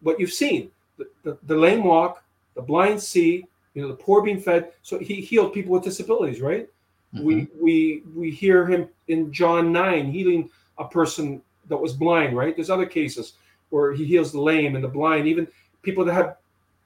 [0.00, 0.70] what you've seen.
[0.98, 2.24] The, the, the lame walk,
[2.54, 4.72] the blind see, you know, the poor being fed.
[4.82, 6.68] So he healed people with disabilities, right?
[7.14, 7.24] Mm-hmm.
[7.24, 12.54] We we we hear him in John 9 healing a person that was blind, right?
[12.56, 13.34] There's other cases
[13.70, 15.46] where he heals the lame and the blind, even
[15.82, 16.36] people that have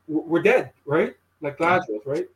[0.08, 1.14] were dead, right?
[1.40, 2.26] Like Lazarus, right?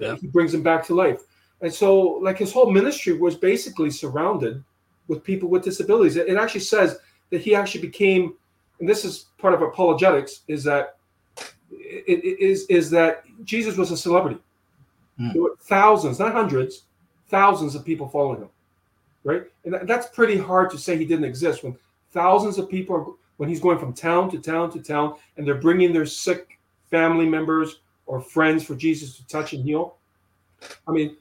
[0.00, 0.16] Yeah.
[0.16, 1.22] He brings them back to life.
[1.60, 4.62] And so, like his whole ministry was basically surrounded
[5.08, 6.16] with people with disabilities.
[6.16, 6.98] It actually says
[7.30, 8.34] that he actually became,
[8.78, 10.96] and this is part of apologetics, is that
[11.70, 14.38] it, it is is that Jesus was a celebrity.
[15.18, 15.32] Mm.
[15.32, 16.84] There were thousands, not hundreds,
[17.28, 18.48] thousands of people following him,
[19.24, 19.42] right?
[19.64, 21.76] And that's pretty hard to say he didn't exist when
[22.12, 23.06] thousands of people are
[23.36, 26.58] when he's going from town to town to town and they're bringing their sick
[26.90, 29.94] family members or friends for Jesus to touch and heal.
[30.88, 31.16] I mean,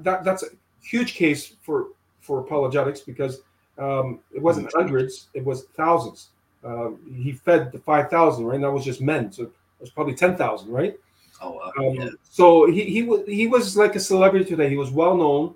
[0.00, 0.48] that that's a
[0.82, 1.88] huge case for
[2.20, 3.40] for apologetics because
[3.78, 6.28] um, it wasn't hundreds, it was thousands.
[6.64, 8.54] Uh, he fed the 5,000, right?
[8.54, 9.30] And that was just men.
[9.30, 10.96] So it was probably 10,000, right?
[11.40, 12.08] Oh, uh, um, yeah.
[12.30, 14.68] So he, he, was, he was like a celebrity today.
[14.68, 15.54] He was well known.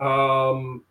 [0.00, 0.84] Um,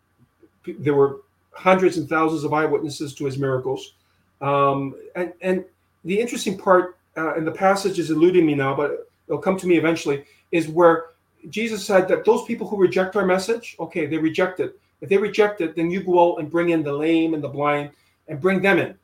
[0.66, 1.20] there were
[1.52, 3.94] hundreds and thousands of eyewitnesses to his miracles.
[4.40, 5.64] Um, and, and
[6.04, 9.66] the interesting part, uh, and the passage is eluding me now, but it'll come to
[9.66, 11.06] me eventually, is where
[11.48, 14.78] Jesus said that those people who reject our message, okay, they reject it.
[15.00, 17.48] If they reject it, then you go out and bring in the lame and the
[17.48, 17.90] blind
[18.28, 18.94] and bring them in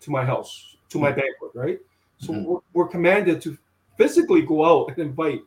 [0.00, 1.20] to my house, to my mm-hmm.
[1.20, 1.80] banquet, right?
[2.18, 2.44] So mm-hmm.
[2.44, 3.58] we're, we're, commanded to
[3.96, 5.42] physically go out and invite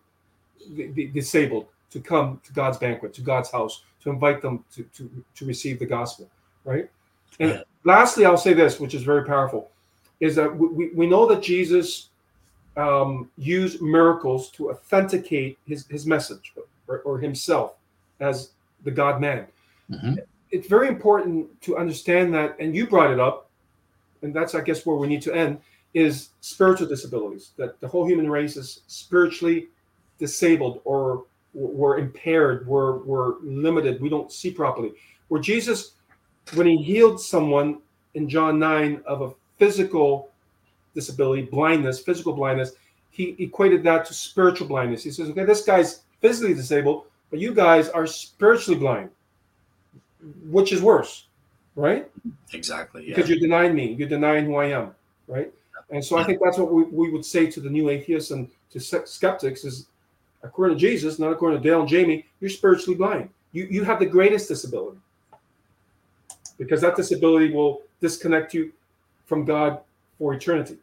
[0.72, 4.84] the, the, disabled to come to God's banquet, to God's house, to invite them to,
[4.96, 6.30] to, to receive the gospel,
[6.64, 6.89] right?
[7.39, 7.62] And yeah.
[7.84, 9.70] lastly, I'll say this, which is very powerful,
[10.20, 12.10] is that we, we know that Jesus
[12.78, 16.54] um, used miracles to authenticate his, his message
[16.88, 17.76] or, or himself
[18.20, 18.52] as
[18.84, 19.48] the God man.
[19.89, 20.16] Mm-hmm.
[20.52, 23.50] It's very important to understand that, and you brought it up,
[24.22, 25.60] and that's, I guess, where we need to end
[25.96, 27.52] is spiritual disabilities.
[27.58, 29.70] That the whole human race is spiritually
[30.20, 31.26] disabled or
[31.56, 34.91] we're impaired, we're, we're limited, we don't see properly.
[35.30, 35.93] Where Jesus,
[36.54, 37.80] when he healed someone
[38.14, 40.30] in John 9 of a physical
[40.93, 42.74] disability, blindness, physical blindness,
[43.10, 45.04] he equated that to spiritual blindness.
[45.04, 49.10] He says, okay, this guy's physically disabled, but you guys are spiritually blind
[50.50, 51.28] which is worse,
[51.76, 52.10] right?
[52.54, 53.04] Exactly.
[53.04, 53.16] Yeah.
[53.16, 54.96] Because you're denying me, you're denying who I am,
[55.28, 55.52] right?
[55.89, 58.49] And so I think that's what we, we would say to the new atheists and
[58.71, 59.88] to skeptics is
[60.43, 63.29] according to Jesus, not according to Dale and Jaime, you're spiritually blind.
[63.51, 64.97] You you have the greatest disability.
[66.57, 68.71] Because that disability will disconnect you
[69.25, 69.81] from God
[70.17, 70.77] for eternity.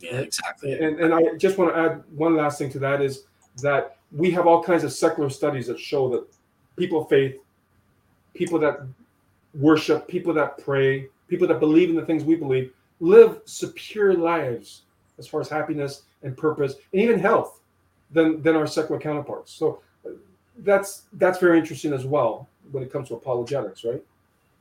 [0.00, 0.72] Yeah, exactly.
[0.72, 3.24] And and I just want to add one last thing to that is
[3.62, 6.26] that we have all kinds of secular studies that show that
[6.76, 7.36] people of faith
[8.34, 8.80] people that
[9.54, 12.72] worship, people that pray, people that believe in the things we believe,
[13.02, 14.82] live superior lives
[15.18, 17.60] as far as happiness and purpose and even health
[18.12, 19.52] than than our secular counterparts.
[19.52, 19.82] So
[20.58, 24.02] that's that's very interesting as well when it comes to apologetics, right?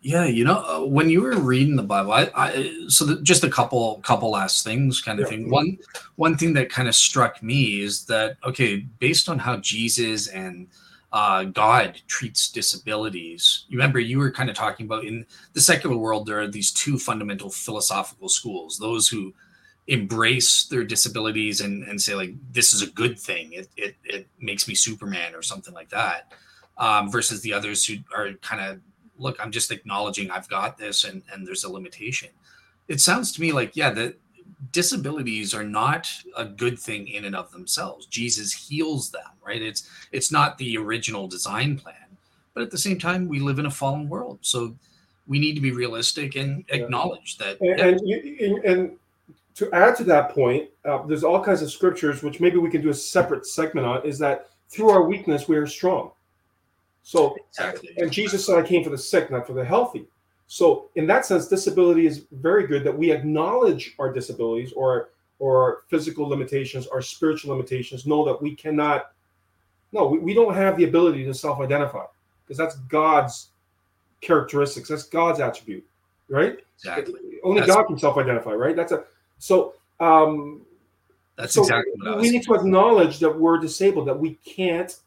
[0.04, 3.44] Yeah, you know, uh, when you were reading the Bible, I, I so the, just
[3.44, 5.38] a couple couple last things, kind of yeah.
[5.38, 5.50] thing.
[5.52, 5.78] One
[6.16, 10.68] one thing that kind of struck me is that okay, based on how Jesus and
[11.12, 13.66] uh, God treats disabilities.
[13.68, 16.72] You remember you were kind of talking about in the secular world, there are these
[16.72, 19.34] two fundamental philosophical schools those who
[19.88, 24.28] embrace their disabilities and, and say, like, this is a good thing, it, it, it
[24.40, 26.32] makes me Superman or something like that,
[26.78, 28.80] um, versus the others who are kind of,
[29.18, 32.30] look, I'm just acknowledging I've got this and, and there's a limitation.
[32.88, 34.18] It sounds to me like, yeah, that
[34.72, 36.08] disabilities are not
[36.38, 38.06] a good thing in and of themselves.
[38.06, 39.62] Jesus heals them, right?
[39.62, 41.96] It's it's not the original design plan,
[42.54, 44.76] but at the same time, we live in a fallen world, so
[45.28, 47.60] we need to be realistic and acknowledge that.
[47.62, 47.86] And, yeah.
[47.86, 48.98] and, you, and
[49.56, 52.82] to add to that point, uh, there's all kinds of scriptures which maybe we can
[52.82, 54.06] do a separate segment on.
[54.06, 56.12] Is that through our weakness we are strong.
[57.04, 57.94] So, exactly.
[57.98, 60.06] and Jesus said, "I came for the sick, not for the healthy."
[60.52, 65.84] So in that sense, disability is very good that we acknowledge our disabilities or or
[65.88, 69.14] physical limitations, our spiritual limitations, know that we cannot,
[69.94, 72.04] no, we, we don't have the ability to self-identify
[72.44, 73.52] because that's God's
[74.20, 75.86] characteristics, that's God's attribute,
[76.28, 76.60] right?
[76.80, 77.40] Exactly.
[77.46, 78.76] Only that's, God can self-identify, right?
[78.76, 79.06] That's a
[79.40, 80.66] so um
[81.38, 84.98] that's so exactly what we need to acknowledge that we're disabled, that we can't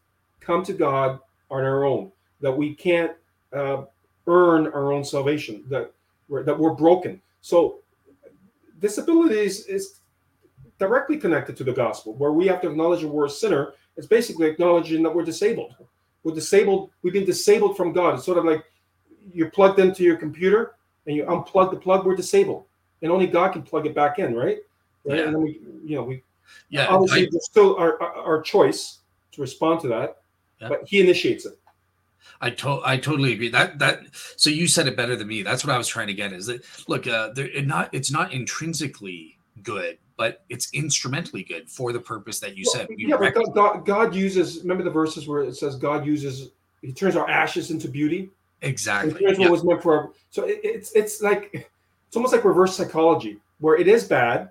[0.40, 1.20] come to God
[1.50, 3.12] on our own, that we can't
[3.52, 3.84] uh,
[4.26, 5.92] earn our own salvation, that
[6.28, 7.20] we're, that we're broken.
[7.40, 7.80] So
[8.80, 10.00] disabilities is
[10.78, 13.74] directly connected to the gospel, where we have to acknowledge that we're a sinner.
[13.96, 15.74] It's basically acknowledging that we're disabled.
[16.24, 16.90] We're disabled.
[17.02, 18.14] We've been disabled from God.
[18.14, 18.64] It's sort of like
[19.32, 20.74] you're plugged into your computer
[21.06, 22.04] and you unplug the plug.
[22.04, 22.64] We're disabled,
[23.02, 24.58] and only God can plug it back in, right?
[25.04, 25.18] Right.
[25.18, 25.24] Yeah.
[25.26, 26.22] And then we, you know, we
[26.70, 29.00] Yeah, obviously I- there's still our, our our choice
[29.32, 30.22] to respond to that,
[30.60, 30.68] Yeah.
[30.70, 31.58] but He initiates it.
[32.40, 33.48] I to- I totally agree.
[33.48, 34.00] That that
[34.36, 35.42] so you said it better than me.
[35.42, 36.32] That's what I was trying to get.
[36.32, 41.68] Is that look, uh, there it not it's not intrinsically good, but it's instrumentally good
[41.68, 42.86] for the purpose that you said.
[42.88, 44.60] We yeah, but God, God, God uses.
[44.60, 46.50] Remember the verses where it says God uses.
[46.82, 48.30] He turns our ashes into beauty.
[48.62, 49.24] And exactly.
[49.24, 49.98] turns what was meant for.
[49.98, 54.50] Our, so it, it's it's like it's almost like reverse psychology, where it is bad,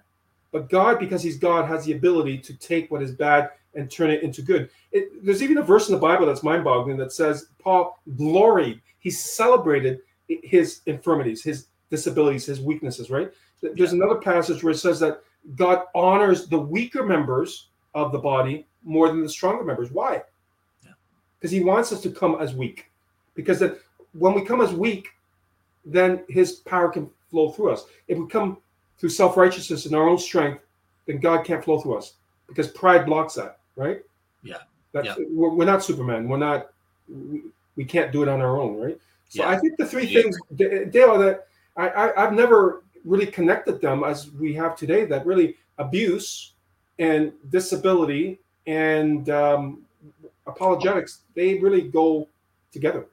[0.52, 4.12] but God, because He's God, has the ability to take what is bad and turn
[4.12, 4.70] it into good.
[4.92, 8.82] It, there's even a verse in the Bible that's mind-boggling that says Paul gloried.
[9.00, 13.10] He celebrated his infirmities, his disabilities, his weaknesses.
[13.10, 13.32] Right.
[13.62, 15.22] There's another passage where it says that
[15.56, 19.92] God honors the weaker members of the body more than the stronger members.
[19.92, 20.22] Why?
[20.84, 20.92] Yeah.
[21.40, 22.90] Because He wants us to come as weak.
[23.36, 23.76] Because then
[24.14, 25.10] when we come as weak,
[25.86, 27.86] then His power can flow through us.
[28.08, 28.58] If we come
[28.98, 30.64] through self righteousness and our own strength,
[31.06, 32.14] then God can't flow through us
[32.48, 34.02] because pride blocks that, right?
[34.44, 34.58] Yeah.
[34.92, 35.16] That's, Yeah.
[35.30, 36.28] We're, we're not Superman.
[36.28, 36.72] We're not.
[37.76, 39.00] We, can't do it on our own, right?
[39.30, 39.50] So Yeah.
[39.50, 40.22] I think the three Yeah.
[40.22, 45.06] things, Dale, that I, I I've never really connected them as we have today.
[45.06, 46.54] That really abuse
[47.00, 49.82] and disability and um,
[50.48, 52.28] apologetics they really go
[52.72, 53.08] together.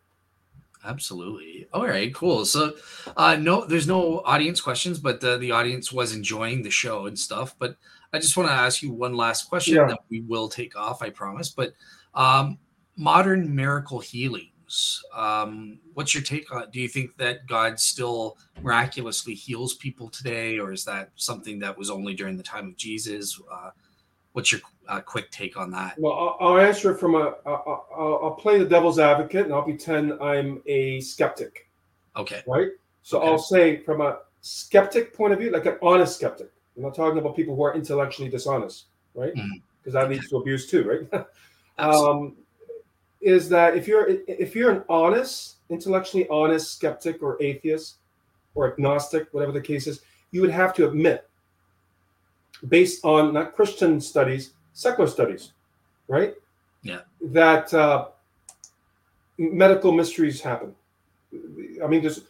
[0.84, 1.66] Absolutely.
[1.74, 2.46] All right, cool.
[2.46, 2.74] So,
[3.16, 7.18] uh, no, there's no audience questions, but the, the audience was enjoying the show and
[7.18, 7.54] stuff.
[7.58, 7.76] But
[8.12, 9.86] I just want to ask you one last question Yeah.
[9.86, 11.50] that we will take off, I promise.
[11.50, 11.74] But
[12.14, 12.58] um,
[12.96, 16.70] modern miracle healings, um, what's your take on?
[16.70, 21.76] Do you think that God still miraculously heals people today, or is that something that
[21.76, 23.40] was only during the time of Jesus?
[23.50, 23.70] Uh,
[24.32, 25.94] what's your uh, quick take on that?
[25.98, 27.34] Well, I'll, I'll answer it from a.
[27.46, 31.68] I'll, I'll I'll play the devil's advocate and I'll pretend I'm a skeptic,
[32.16, 32.42] Okay.
[32.46, 32.68] right?
[33.02, 33.28] So Okay.
[33.28, 36.50] I'll say from a skeptic point of view, like an honest skeptic.
[36.80, 39.34] I'm not talking about people who are intellectually dishonest, right?
[39.34, 39.60] Mhm.
[39.78, 41.26] Because that leads to abuse too, right?
[41.78, 42.36] Um,
[43.22, 47.96] is that if you're if you're an honest, intellectually honest skeptic or atheist
[48.54, 51.26] or agnostic, whatever the case is, you would have to admit,
[52.68, 55.52] based on not Christian studies, secular studies,
[56.06, 56.34] right?
[56.82, 57.00] Yeah.
[57.22, 58.08] That uh,
[59.38, 60.74] medical mysteries happen.
[61.82, 62.24] I mean, there's,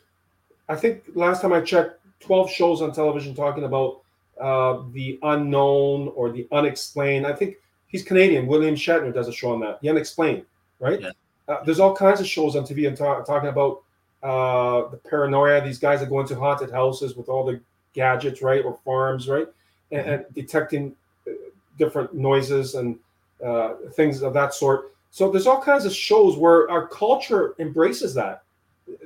[0.69, 4.03] I think last time I checked, 12 shows on television talking about
[4.41, 7.27] uh, the unknown or the unexplained.
[7.27, 7.57] I think
[7.89, 8.47] he's Canadian.
[8.47, 9.81] William Shatner does a show on that.
[9.81, 10.45] The unexplained,
[10.79, 11.01] right?
[11.01, 11.11] Yeah.
[11.49, 13.83] Uh, there's all kinds of shows on TV and ta- talking about
[14.23, 15.63] uh, the paranoia.
[15.63, 17.61] These guys that go into haunted houses with all the
[17.93, 19.49] gadgets, right, or farms, right,
[19.91, 20.95] and, and detecting
[21.27, 21.33] uh,
[21.79, 22.99] different noises and
[23.45, 24.95] uh, things of that sort.
[25.11, 28.45] So there's all kinds of shows where our culture embraces that,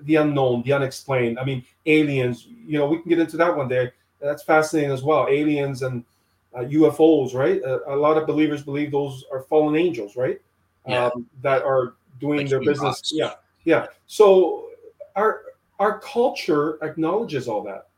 [0.02, 1.38] the unknown, the unexplained.
[1.38, 2.46] I mean, aliens.
[2.46, 3.90] You know, we can get into that one day.
[4.24, 5.26] That's fascinating as well.
[5.28, 6.02] Aliens and
[6.54, 7.60] uh, UFOs, right?
[7.62, 10.40] A, a lot of believers believe those are fallen angels, right?
[10.86, 11.06] Yeah.
[11.06, 12.80] Um, that are doing Like their business.
[12.80, 13.12] box.
[13.14, 13.86] Yeah, yeah.
[14.06, 14.68] So
[15.16, 15.42] our
[15.78, 17.88] our culture acknowledges all that,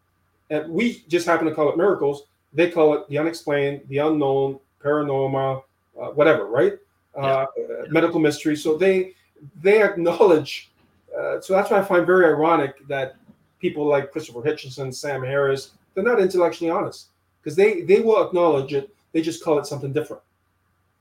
[0.50, 2.24] and we just happen to call it miracles.
[2.52, 5.62] They call it the unexplained, the unknown, paranormal,
[6.00, 6.74] uh, whatever, right?
[7.14, 7.46] Uh, uh,
[7.90, 8.56] medical mystery.
[8.56, 9.14] So they
[9.62, 10.70] they acknowledge.
[11.16, 13.16] Uh, so that's why I find very ironic that
[13.58, 17.08] people like Christopher Hitchens, Sam Harris, they're not intellectually honest
[17.42, 18.94] because they they will acknowledge it.
[19.12, 20.22] They just call it something different.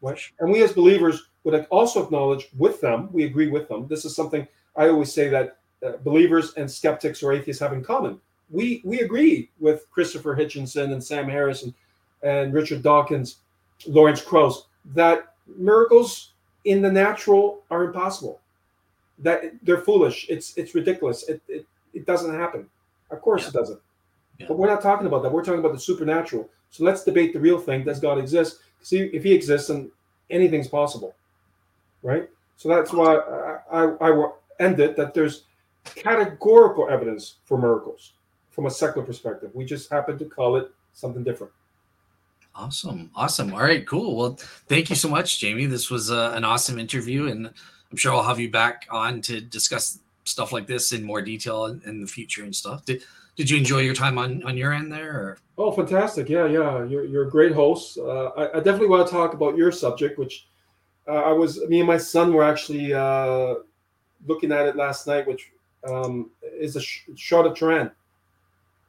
[0.02, 0.20] Right?
[0.40, 3.10] And we as believers would also acknowledge with them.
[3.12, 3.88] We agree with them.
[3.88, 7.84] This is something I always say that uh, believers and skeptics or atheists have in
[7.84, 8.20] common.
[8.50, 11.74] We we agree with Christopher Hitchinson and Sam Harris and,
[12.24, 13.38] and Richard Dawkins,
[13.88, 16.32] Lawrence Krauss that miracles
[16.64, 18.40] in the natural are impossible.
[19.20, 20.28] That they're foolish.
[20.30, 21.28] It's it's ridiculous.
[21.28, 22.68] It it, it doesn't happen.
[23.12, 23.50] Of course Yeah.
[23.50, 23.82] it doesn't.
[24.38, 24.48] Yeah.
[24.48, 25.32] But we're not talking about that.
[25.32, 26.50] We're talking about the supernatural.
[26.70, 27.84] So let's debate the real thing.
[27.84, 28.60] Does God exist?
[28.82, 29.92] See, if He exists, then
[30.30, 31.16] anything's possible,
[32.04, 32.30] right?
[32.58, 35.44] So that's why I, I, I will end it that there's
[35.84, 38.14] categorical evidence for miracles
[38.52, 39.52] from a secular perspective.
[39.54, 41.52] We just happen to call it something different.
[42.56, 43.12] Awesome.
[43.16, 43.54] Awesome.
[43.54, 44.16] All right, cool.
[44.16, 45.66] Well, thank you so much, Jaime.
[45.66, 49.42] This was uh, an awesome interview, and I'm sure I'll have you back on to
[49.42, 52.86] discuss stuff like this in more detail in, in the future and stuff.
[52.86, 53.04] Did,
[53.36, 55.12] did you enjoy your time on, on your end there?
[55.12, 55.38] Or?
[55.58, 56.30] Oh, fantastic!
[56.30, 57.98] Yeah, yeah, you're, you're a great host.
[57.98, 60.48] Uh, I, I definitely want to talk about your subject, which
[61.08, 61.60] uh, I was.
[61.68, 63.56] Me and my son were actually uh,
[64.28, 65.52] looking at it last night, which
[65.88, 67.92] um, is a sh- Shroud of Turin.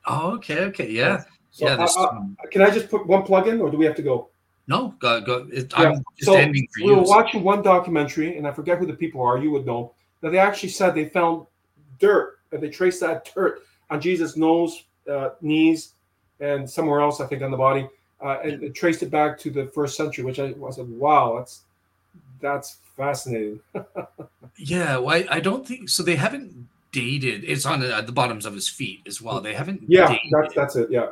[0.07, 0.61] Oh, okay.
[0.67, 0.91] Okay.
[0.91, 1.23] Yeah.
[1.51, 3.85] So yeah, I- there's I- can I just put one plug in, or do we
[3.85, 4.29] have to go?
[4.69, 5.47] no, go go.
[5.53, 8.53] It, Yeah, I'm just so ending for we were so- watching one documentary, and I
[8.53, 9.39] forget who the people are.
[9.39, 11.47] You would know that they actually said they found
[12.01, 15.95] dirt, and they traced that dirt on Jesus' nose, uh, knees,
[16.41, 17.89] and somewhere else, I think, on the body,
[18.20, 20.24] uh, and they traced it back to the first century.
[20.24, 21.62] Which I, I said, "Wow, that's
[22.41, 23.61] that's fascinating."
[24.59, 26.03] Yeah, well, I, I don't think so.
[26.03, 27.45] They haven't dated.
[27.45, 29.41] It's on the, the bottoms of his feet as well.
[29.41, 29.82] They haven't.
[29.87, 30.32] Yeah, dated.
[30.32, 30.91] that's that's it.
[30.91, 31.11] Yeah,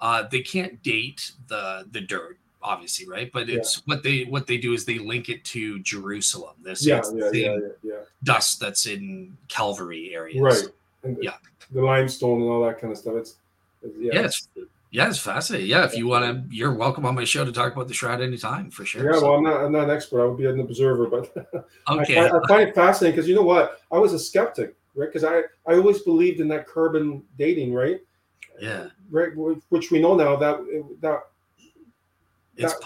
[0.00, 3.30] uh, they can't date the the dirt, obviously, right?
[3.30, 6.56] But it's what they what they do is they link it to Jerusalem.
[6.62, 7.92] This yeah, yeah, yeah, yeah, yeah.
[8.24, 10.40] dust that's in Calvary areas.
[10.40, 10.72] Right.
[11.02, 11.34] And Yeah.
[11.72, 13.14] The limestone and all that kind of stuff.
[13.16, 13.36] It's,
[13.82, 14.48] it's yeah, Yeah, it's,
[14.90, 15.68] yeah, it's fascinating.
[15.68, 18.20] Yeah, if you want to, you're welcome on my show to talk about the shroud
[18.22, 19.04] anytime for sure.
[19.12, 19.18] yeah.
[19.18, 20.22] So- Well, I'm not I'm not an expert.
[20.22, 21.34] I would be an observer, but
[21.90, 22.18] okay.
[22.18, 23.80] I, find, I find it fascinating because you know what?
[23.92, 25.06] I was a skeptic, right?
[25.12, 25.40] Because I
[25.70, 28.00] I always believed in that carbon dating, right?
[28.58, 29.32] yeah, Right,
[29.68, 30.58] which we know now that
[31.02, 31.20] that
[32.56, 32.82] it's that-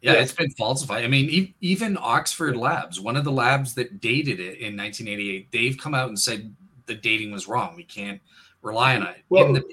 [0.00, 0.20] yeah, yeah.
[0.20, 1.04] it's been falsified.
[1.04, 5.78] I mean, even Oxford Labs, one of the labs that dated it in 1988, they've
[5.78, 6.52] come out and said
[6.86, 7.74] the dating was wrong.
[7.76, 8.20] We can't
[8.62, 9.16] rely on it.
[9.28, 9.64] Well, the-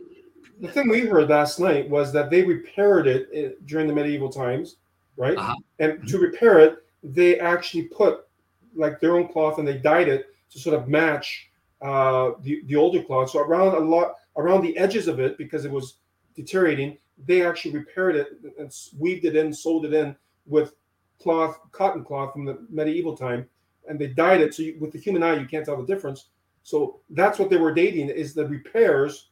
[0.60, 4.76] the thing we heard last night was that they repaired it during the medieval times,
[5.16, 5.38] right?
[5.38, 5.56] Uh-huh.
[5.80, 8.28] And to repair it, they actually put
[8.76, 11.50] like their own cloth and they dyed it to sort of match
[11.82, 13.30] uh, the the older cloth.
[13.30, 15.96] So around a lot around the edges of it, because it was
[16.36, 20.74] deteriorating, they actually repaired it and weaved it in, sold it in with
[21.22, 23.48] cloth, cotton cloth from the medieval time,
[23.88, 24.54] and they dyed it.
[24.54, 26.28] So you, with the human eye, you can't tell the difference.
[26.70, 29.30] So that's what they were dating is the repairs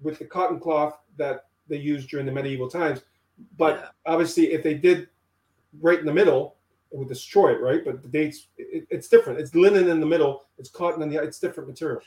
[0.00, 3.02] with the cotton cloth that they used during the medieval times.
[3.56, 3.88] But Yeah.
[4.12, 5.08] obviously, if they did
[5.80, 6.56] right in the middle,
[6.90, 7.84] it would destroy it, right?
[7.84, 9.38] But the dates, it, it's different.
[9.38, 10.46] It's linen in the middle.
[10.58, 11.22] It's cotton in the.
[11.22, 12.02] It's different material.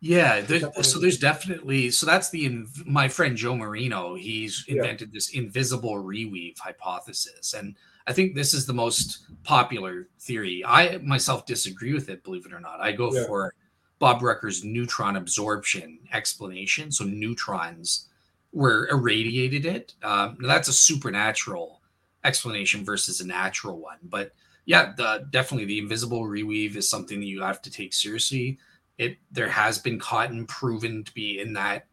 [0.00, 4.14] Yeah, there's, so there's definitely so that's the my friend Joe Marino.
[4.16, 4.76] He's Yeah.
[4.76, 7.76] invented this invisible reweave hypothesis, and
[8.08, 10.64] I think this is the most popular theory.
[10.64, 12.80] I myself disagree with it, believe it or not.
[12.80, 13.26] I go Yeah.
[13.26, 13.54] for
[13.98, 16.92] Bob Rucker's neutron absorption explanation.
[16.92, 18.08] So neutrons
[18.52, 19.94] were irradiated it.
[20.02, 21.80] Um, now that's a supernatural
[22.24, 24.32] explanation versus a natural one, but
[24.66, 28.58] yeah, the, definitely the invisible reweave is something that you have to take seriously
[28.98, 31.86] it there has been cotton proven to be in that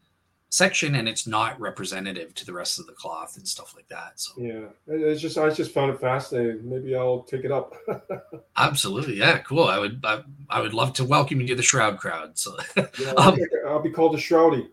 [0.56, 4.12] section and it's not representative to the rest of the cloth and stuff like that
[4.18, 6.68] so Yeah, it's just I just found it fascinating.
[6.68, 7.74] Maybe I'll take it up.
[8.56, 11.98] absolutely yeah cool i would I, I would love to welcome you to the shroud
[11.98, 13.36] crowd so Yeah, Um,
[13.66, 14.68] I'll be called a shroudy.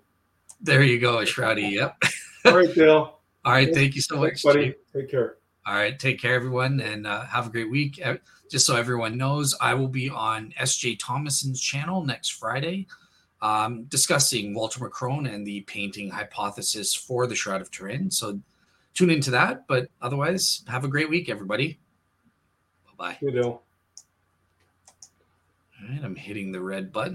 [0.61, 2.01] there you go a shroudy yep
[2.45, 3.19] All right, Dale.
[3.45, 4.73] all right thank you so much buddy.
[4.93, 5.37] Take care.
[5.65, 8.01] all right take care everyone and uh, have a great week
[8.49, 12.85] just so everyone knows i will be on sj thomason's channel next friday
[13.43, 18.09] um, discussing walter mccrone and the painting hypothesis for the shroud of turin.
[18.09, 18.39] So
[18.95, 21.77] tune into that but otherwise have a great week everybody.
[22.85, 23.17] Bye bye
[25.83, 27.11] all right i'm hitting the red button